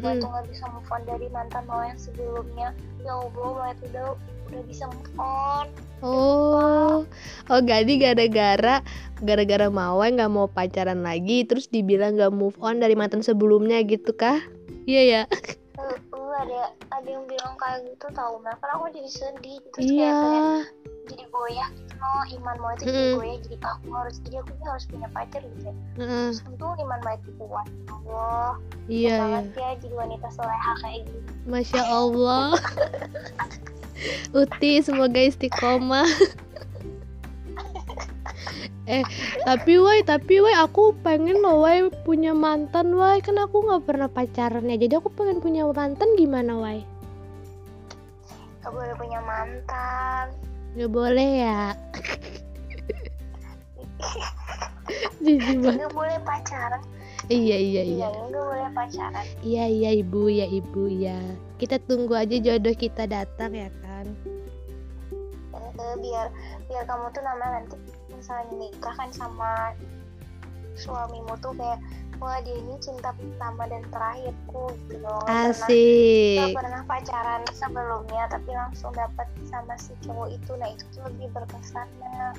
Mm-mm. 0.02 0.20
tuh 0.22 0.28
nggak 0.30 0.46
bisa 0.50 0.64
move 0.72 0.90
on 0.90 1.02
dari 1.07 1.26
mantan 1.30 1.62
mau 1.70 1.83
yang 1.85 2.00
sebelumnya 2.00 2.68
ya 3.04 3.12
Allah 3.14 3.70
itu 3.76 3.85
udah 3.94 4.07
udah 4.50 4.62
bisa 4.66 4.85
move 4.90 5.14
on 5.20 5.66
Oh, 6.04 7.09
oh 7.48 7.61
jadi 7.64 7.96
gara-gara 7.96 8.85
gara-gara 9.24 9.72
Mawai 9.72 10.12
nggak 10.12 10.28
mau 10.28 10.44
pacaran 10.52 11.00
lagi, 11.00 11.48
terus 11.48 11.72
dibilang 11.72 12.20
nggak 12.20 12.28
move 12.28 12.61
on 12.61 12.76
dari 12.76 12.92
mantan 12.92 13.24
sebelumnya 13.24 13.80
gitu 13.88 14.12
kah? 14.12 14.37
Iya 14.85 15.02
ya. 15.09 15.22
Eh, 15.80 15.96
ada 16.44 16.62
ada 16.92 17.09
yang 17.09 17.24
bilang 17.24 17.54
kayak 17.57 17.88
gitu 17.88 18.07
tahu 18.12 18.37
Mel 18.44 18.52
karena 18.61 18.74
aku 18.76 18.87
jadi 18.92 19.11
sedih 19.11 19.59
terus 19.72 19.88
kayak 19.88 20.12
Iya. 20.12 20.93
Jadi 21.05 21.25
goyah 21.29 21.69
gitu 21.77 21.95
loh 22.01 22.23
iman 22.40 22.57
mau 22.61 22.71
itu 22.73 22.83
jadi 22.88 22.97
Mm-mm. 22.97 23.17
goyah 23.21 23.38
jadi 23.45 23.57
aku 23.61 23.87
harus 23.93 24.17
jadi 24.25 24.37
aku 24.40 24.51
ini 24.57 24.64
harus 24.64 24.85
punya 24.88 25.09
pacar 25.12 25.40
gitu 25.45 25.61
ya. 25.69 25.75
Heeh, 26.01 26.29
terus 26.33 26.40
untung 26.49 26.75
iman 26.81 27.01
baik 27.05 27.21
kuat 27.37 27.67
Ya 27.69 27.93
Allah 27.93 28.51
Iya 28.85 29.09
ya. 29.09 29.17
banget 29.21 29.45
ya 29.57 29.71
jadi 29.81 29.95
wanita 29.97 30.29
soleha 30.33 30.73
kayak 30.81 31.01
gitu 31.09 31.19
Masya 31.45 31.83
Allah. 31.85 32.49
Uti 34.33 34.73
semoga 34.81 35.21
istiqomah. 35.21 36.09
eh 38.85 39.01
tapi 39.49 39.81
wai 39.81 40.05
tapi 40.05 40.45
wai 40.45 40.53
aku 40.61 40.93
pengen 41.01 41.40
loh 41.40 41.64
wai 41.64 41.88
punya 42.05 42.37
mantan 42.37 42.93
wai 42.93 43.17
kan 43.25 43.40
aku 43.40 43.64
nggak 43.64 43.88
pernah 43.88 44.12
pacaran 44.12 44.69
ya 44.69 44.77
jadi 44.77 45.01
aku 45.01 45.09
pengen 45.09 45.40
punya 45.40 45.64
mantan 45.64 46.12
gimana 46.21 46.53
wai 46.61 46.85
gak 48.61 48.69
boleh 48.69 48.93
punya 49.01 49.25
mantan 49.25 50.37
nggak 50.74 50.90
boleh 50.90 51.30
ya. 51.46 51.60
Jijik 55.24 55.58
banget. 55.64 55.88
Gak 55.88 55.94
boleh 55.96 56.18
pacaran. 56.20 56.82
Iya 57.32 57.56
iya 57.56 57.82
iya. 57.82 58.08
Iya 58.12 58.28
gak 58.28 58.44
boleh 58.44 58.68
pacaran. 58.76 59.24
Iya 59.40 59.64
iya 59.70 59.90
ibu. 59.96 60.28
Ya 60.28 60.44
ibu 60.44 60.84
ya 60.92 61.18
kita 61.56 61.80
tunggu 61.88 62.12
aja 62.12 62.37
jodoh 62.37 62.76
kita 62.76 63.08
datang 63.08 63.56
ya 63.56 63.70
kan? 63.80 64.06
Biar 65.74 66.28
biar 66.68 66.84
kamu 66.84 67.06
tuh 67.16 67.22
namanya 67.24 67.64
nanti 67.64 67.76
misalnya 68.12 68.52
nikah 68.58 68.94
kan 68.94 69.08
sama 69.14 69.72
suamimu 70.74 71.38
tuh 71.38 71.54
kayak 71.54 71.78
wah 72.18 72.38
dia 72.42 72.57
ini 72.57 72.74
cinta 72.79 73.11
pertama 73.14 73.62
dan 73.66 73.83
terakhirku 73.90 74.64
gitu. 74.87 74.96
Loh 75.03 75.22
pernah- 75.24 75.50
asik. 75.50 76.53
pernah 76.55 76.83
pacaran 76.85 77.42
sebelumnya 77.53 78.22
tapi 78.29 78.50
langsung 78.53 78.92
dapat 78.92 79.27
sama 79.46 79.74
si 79.79 79.92
cowok 80.03 80.29
itu. 80.31 80.53
Nah 80.57 80.68
itu 80.70 80.85
tuh 80.92 81.03
lebih 81.11 81.29
berkesan 81.33 81.88
nah 82.00 82.33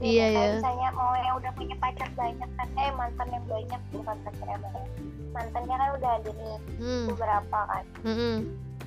Iya, 0.00 0.26
ya. 0.32 0.44
misalnya 0.58 0.88
mau 0.96 1.12
yang 1.14 1.38
udah 1.38 1.52
punya 1.54 1.76
pacar 1.78 2.08
banyak 2.16 2.48
kan? 2.56 2.68
Eh 2.74 2.90
mantan 2.96 3.28
yang 3.30 3.44
banyak 3.46 3.80
bukan 3.94 4.16
pacar 4.26 4.46
yang 4.48 4.62
banyak. 4.64 4.88
Mantannya 5.30 5.76
kan 5.76 5.90
udah 6.00 6.10
ada 6.18 6.30
nih 6.34 6.56
hmm. 6.80 7.04
beberapa 7.14 7.58
kan? 7.68 7.84
Mm-mm. 8.02 8.36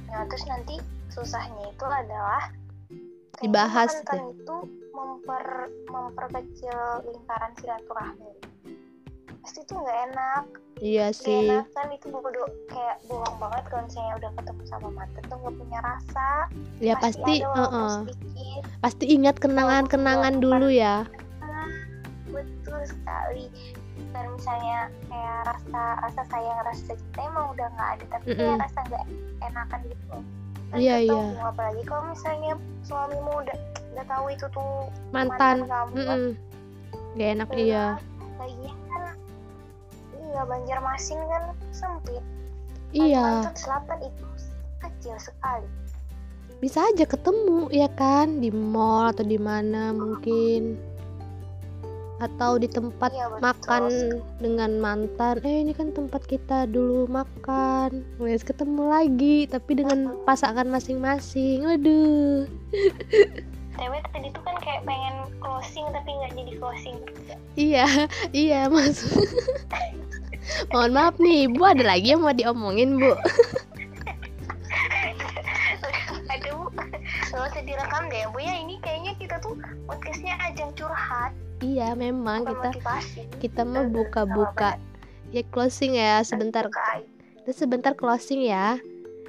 nah 0.07 0.23
terus 0.31 0.47
nanti 0.47 0.79
susahnya 1.11 1.67
itu 1.67 1.83
adalah 1.85 2.47
Dibahas 3.37 3.91
mantan 4.01 4.33
itu 4.33 4.55
memper 4.89 5.45
memperkecil 5.91 6.79
lingkaran 7.05 7.51
silaturahmi 7.59 8.31
pasti 9.47 9.63
tuh 9.63 9.79
nggak 9.79 9.99
enak. 10.11 10.43
Iya 10.77 11.07
Gak 11.07 11.23
sih. 11.23 11.47
enak 11.47 11.65
kan 11.71 11.87
itu 11.87 12.11
bodo 12.11 12.43
kayak 12.67 12.99
bohong 13.07 13.35
banget 13.39 13.63
kalau 13.71 13.83
misalnya 13.87 14.13
udah 14.19 14.31
ketemu 14.35 14.61
sama 14.67 14.87
mantan 14.91 15.23
tuh 15.23 15.37
nggak 15.39 15.55
punya 15.55 15.79
rasa. 15.79 16.29
Ya 16.83 16.93
pasti 16.99 17.33
ada 17.39 17.47
walaupun 17.47 17.63
uh-uh. 17.71 17.95
sedikit. 18.03 18.61
Pasti 18.83 19.05
ingat 19.07 19.35
kenangan-kenangan 19.39 20.35
dulu 20.43 20.67
ya. 20.67 21.07
betul 22.27 22.79
sekali. 22.83 23.47
Dan 24.11 24.35
misalnya 24.35 24.91
kayak 25.07 25.39
rasa 25.47 25.81
rasa 26.03 26.21
sayang 26.27 26.59
rasa 26.67 26.91
cinta 26.91 27.19
emang 27.23 27.47
udah 27.55 27.67
nggak 27.71 27.89
ada 27.97 28.05
tapi 28.11 28.25
kayak 28.35 28.43
Mm-mm. 28.51 28.63
rasa 28.67 28.79
nggak 28.83 29.05
enakan 29.47 29.79
gitu. 29.87 30.15
Kan 30.67 30.77
Iya, 30.77 30.95
iya. 31.07 31.23
apalagi 31.39 31.81
kalau 31.87 32.03
misalnya 32.11 32.53
suamimu 32.83 33.31
udah 33.47 33.57
udah 33.95 34.05
tahu 34.11 34.25
itu 34.27 34.45
tuh 34.51 34.91
mantan 35.15 35.63
kamu. 35.63 35.95
Kan 35.95 36.19
Mm-mm. 36.19 37.15
gak 37.15 37.29
enak 37.39 37.49
Iya. 37.55 37.63
iya. 37.63 37.85
lagi 38.37 38.69
iya 40.37 40.45
Banjarmasin 40.45 41.17
kan 41.25 41.43
sempit. 41.73 42.23
Iya. 42.93 43.25
Kalimantan 43.41 43.57
Selatan 43.57 43.99
itu 44.05 44.25
kecil 44.77 45.15
sekali. 45.17 45.65
Bisa 46.61 46.85
aja 46.85 47.05
ketemu 47.09 47.73
ya 47.73 47.89
kan? 47.97 48.37
Di 48.37 48.53
mall 48.53 49.09
atau 49.09 49.25
di 49.25 49.41
mana 49.41 49.89
mungkin. 49.97 50.77
Atau 52.21 52.57
di 52.61 52.69
tempat 52.69 53.13
Iya, 53.13 53.29
betul 53.29 53.41
makan 53.45 53.83
dengan 54.41 54.71
mantan. 54.77 55.41
Eh 55.41 55.65
ini 55.65 55.73
kan 55.73 55.89
tempat 55.89 56.21
kita 56.29 56.69
dulu 56.69 57.09
makan. 57.09 58.05
Wes 58.21 58.45
ketemu 58.45 58.89
lagi 58.89 59.49
tapi 59.49 59.73
dengan 59.73 60.21
pasangan 60.21 60.69
masing-masing. 60.69 61.65
Waduh. 61.65 62.45
TW 63.77 63.93
tadi 64.09 64.33
tuh 64.33 64.41
kan 64.41 64.57
kayak 64.65 64.81
pengen 64.89 65.29
closing 65.37 65.85
tapi 65.93 66.09
nggak 66.09 66.31
jadi 66.33 66.53
closing. 66.57 66.97
Iya 67.53 67.85
iya 68.33 68.59
mas 68.69 69.01
mohon 70.71 70.91
maaf 70.95 71.15
nih 71.19 71.47
bu 71.51 71.61
ada 71.67 71.83
lagi 71.83 72.13
yang 72.15 72.23
mau 72.23 72.33
diomongin 72.35 72.99
bu? 72.99 73.11
Aduh 76.27 76.67
nggak 77.31 77.43
usah 77.53 77.63
direkam 77.63 78.03
deh 78.07 78.25
bu 78.31 78.39
ya. 78.41 78.53
Ini 78.61 78.75
kayaknya 78.83 79.13
kita 79.19 79.35
tuh 79.43 79.55
podcastnya 79.85 80.35
ajang 80.47 80.71
curhat. 80.77 81.31
Iya 81.63 81.97
memang 81.97 82.45
bukan 82.45 82.53
kita 82.53 82.69
motivasi. 82.69 83.21
kita 83.41 83.61
mau 83.65 83.85
buka-buka. 83.89 84.77
Ya 85.33 85.43
closing 85.51 85.97
ya 85.97 86.23
sebentar. 86.23 86.69
Terus 87.43 87.57
sebentar 87.57 87.95
closing 87.95 88.47
ya. 88.47 88.79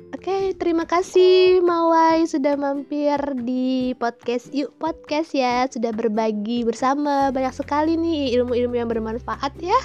Oke, 0.08 0.56
terima 0.56 0.88
kasih 0.88 1.60
Mawai 1.60 2.24
sudah 2.24 2.56
mampir 2.56 3.20
di 3.44 3.92
podcast. 4.00 4.48
Yuk 4.56 4.72
Podcast 4.80 5.36
ya, 5.36 5.68
sudah 5.68 5.92
berbagi 5.92 6.64
bersama. 6.64 7.28
Banyak 7.28 7.52
sekali 7.52 7.92
nih 8.00 8.32
ilmu-ilmu 8.40 8.72
yang 8.72 8.88
bermanfaat 8.88 9.52
ya. 9.60 9.76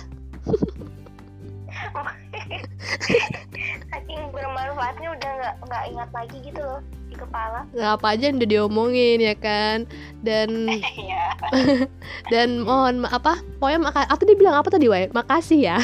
saking 3.93 4.21
bermanfaatnya 4.33 5.07
udah 5.13 5.31
nggak 5.39 5.55
nggak 5.69 5.83
ingat 5.93 6.09
lagi 6.09 6.37
gitu 6.41 6.61
loh 6.61 6.81
di 7.09 7.15
kepala 7.15 7.69
Nggak 7.71 7.91
apa 8.01 8.07
aja 8.09 8.23
yang 8.29 8.37
udah 8.41 8.49
diomongin 8.49 9.17
ya 9.21 9.35
kan. 9.37 9.77
Dan 10.25 10.49
iya 10.97 11.37
dan 12.33 12.65
mohon 12.65 13.05
ma- 13.05 13.13
apa? 13.13 13.37
Pokoknya 13.61 13.79
maka 13.79 14.01
atau 14.09 14.25
dia 14.25 14.37
bilang 14.37 14.57
apa 14.57 14.69
tadi 14.73 14.89
Wai? 14.89 15.09
Makasih 15.13 15.59
ya. 15.61 15.77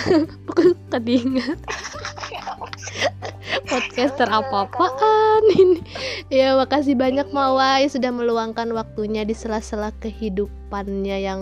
Tadi 0.90 1.14
ingat 1.22 1.60
podcaster 3.70 4.26
apa-apaan 4.30 5.44
ini. 5.54 5.80
Ya, 6.34 6.58
makasih 6.58 6.98
banyak 6.98 7.30
Mawai 7.30 7.86
sudah 7.90 8.10
meluangkan 8.10 8.70
waktunya 8.74 9.26
di 9.26 9.38
sela-sela 9.38 9.94
kehidupannya 10.02 11.18
yang 11.22 11.42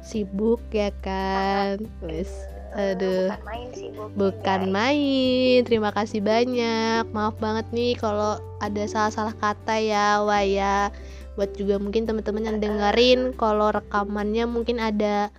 sibuk 0.00 0.60
ya 0.72 0.88
kan. 1.04 1.84
Wes, 2.00 2.32
aduh. 2.74 3.32
bukan 3.32 3.44
main 3.46 3.68
sih 3.72 3.88
bu 3.92 4.04
Bukan 4.16 4.60
main. 4.68 5.58
Terima 5.64 5.90
kasih 5.92 6.20
banyak. 6.20 7.08
Maaf 7.12 7.36
banget 7.40 7.66
nih 7.72 7.96
kalau 7.96 8.36
ada 8.60 8.82
salah-salah 8.84 9.36
kata 9.36 9.76
ya, 9.80 10.20
Wai 10.24 10.58
ya. 10.58 10.92
Buat 11.38 11.54
juga 11.54 11.78
mungkin 11.78 12.04
teman-teman 12.04 12.50
yang 12.50 12.58
dengerin 12.58 13.20
kalau 13.38 13.70
rekamannya 13.70 14.44
mungkin 14.44 14.82
ada 14.82 15.30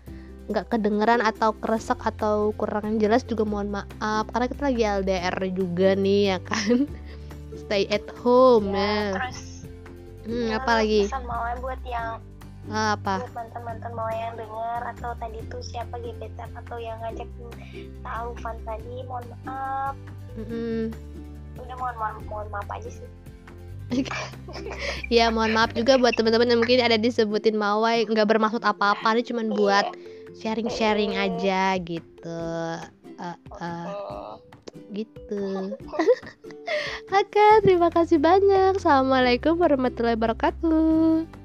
nggak 0.49 0.65
kedengeran 0.73 1.21
atau 1.21 1.53
keresek 1.61 2.01
atau 2.01 2.49
kurang 2.57 2.97
jelas 2.97 3.21
juga 3.21 3.45
mohon 3.45 3.69
maaf 3.69 4.25
karena 4.33 4.49
kita 4.49 4.61
lagi 4.65 4.81
LDR 5.05 5.37
juga 5.53 5.89
nih 5.93 6.21
ya 6.33 6.39
kan. 6.41 6.87
Stay 7.65 7.85
at 7.91 8.05
home 8.23 8.73
ya, 8.73 8.79
ya. 8.79 9.01
terus 9.17 9.49
Hmm, 10.29 10.45
ya, 10.53 10.61
apa 10.61 10.71
lagi? 10.77 11.09
pesan 11.09 11.25
mau 11.25 11.41
buat 11.57 11.81
yang 11.89 12.21
Ah, 12.69 12.93
apa? 12.93 13.25
buat 13.25 13.34
mantan-mantan 13.34 13.91
mau 13.97 14.10
yang 14.13 14.38
denger 14.38 14.82
atau 14.93 15.12
tadi 15.17 15.41
tuh 15.49 15.62
siapa 15.65 15.97
gebetan 15.97 16.49
atau 16.53 16.77
yang 16.77 17.01
ngajak 17.01 17.25
tahu 18.05 18.29
Van 18.45 18.58
tadi 18.62 18.95
mohon 19.10 19.25
maaf 19.45 19.97
Mm-mm. 20.38 20.93
udah 21.58 21.75
mohon 21.82 21.95
mohon 21.97 22.15
mohon 22.29 22.47
maaf 22.53 22.69
aja 22.69 22.89
sih 22.93 23.10
Ya 25.15 25.34
mohon 25.34 25.58
maaf 25.58 25.73
juga 25.73 25.97
buat 25.97 26.13
teman-teman 26.13 26.53
yang 26.53 26.62
mungkin 26.62 26.77
ada 26.77 26.97
disebutin 27.01 27.58
mawai 27.58 28.05
nggak 28.05 28.29
bermaksud 28.29 28.62
apa-apa 28.62 29.17
ini 29.17 29.25
cuman 29.25 29.49
buat 29.49 29.86
sharing-sharing 30.38 31.17
aja 31.17 31.73
gitu. 31.82 32.45
Hmm. 33.19 34.38
gitu. 34.93 35.73
Oke, 37.19 37.47
terima 37.65 37.89
kasih 37.89 38.21
banyak. 38.21 38.77
Assalamualaikum 38.77 39.58
warahmatullahi 39.58 40.15
wabarakatuh. 40.15 41.38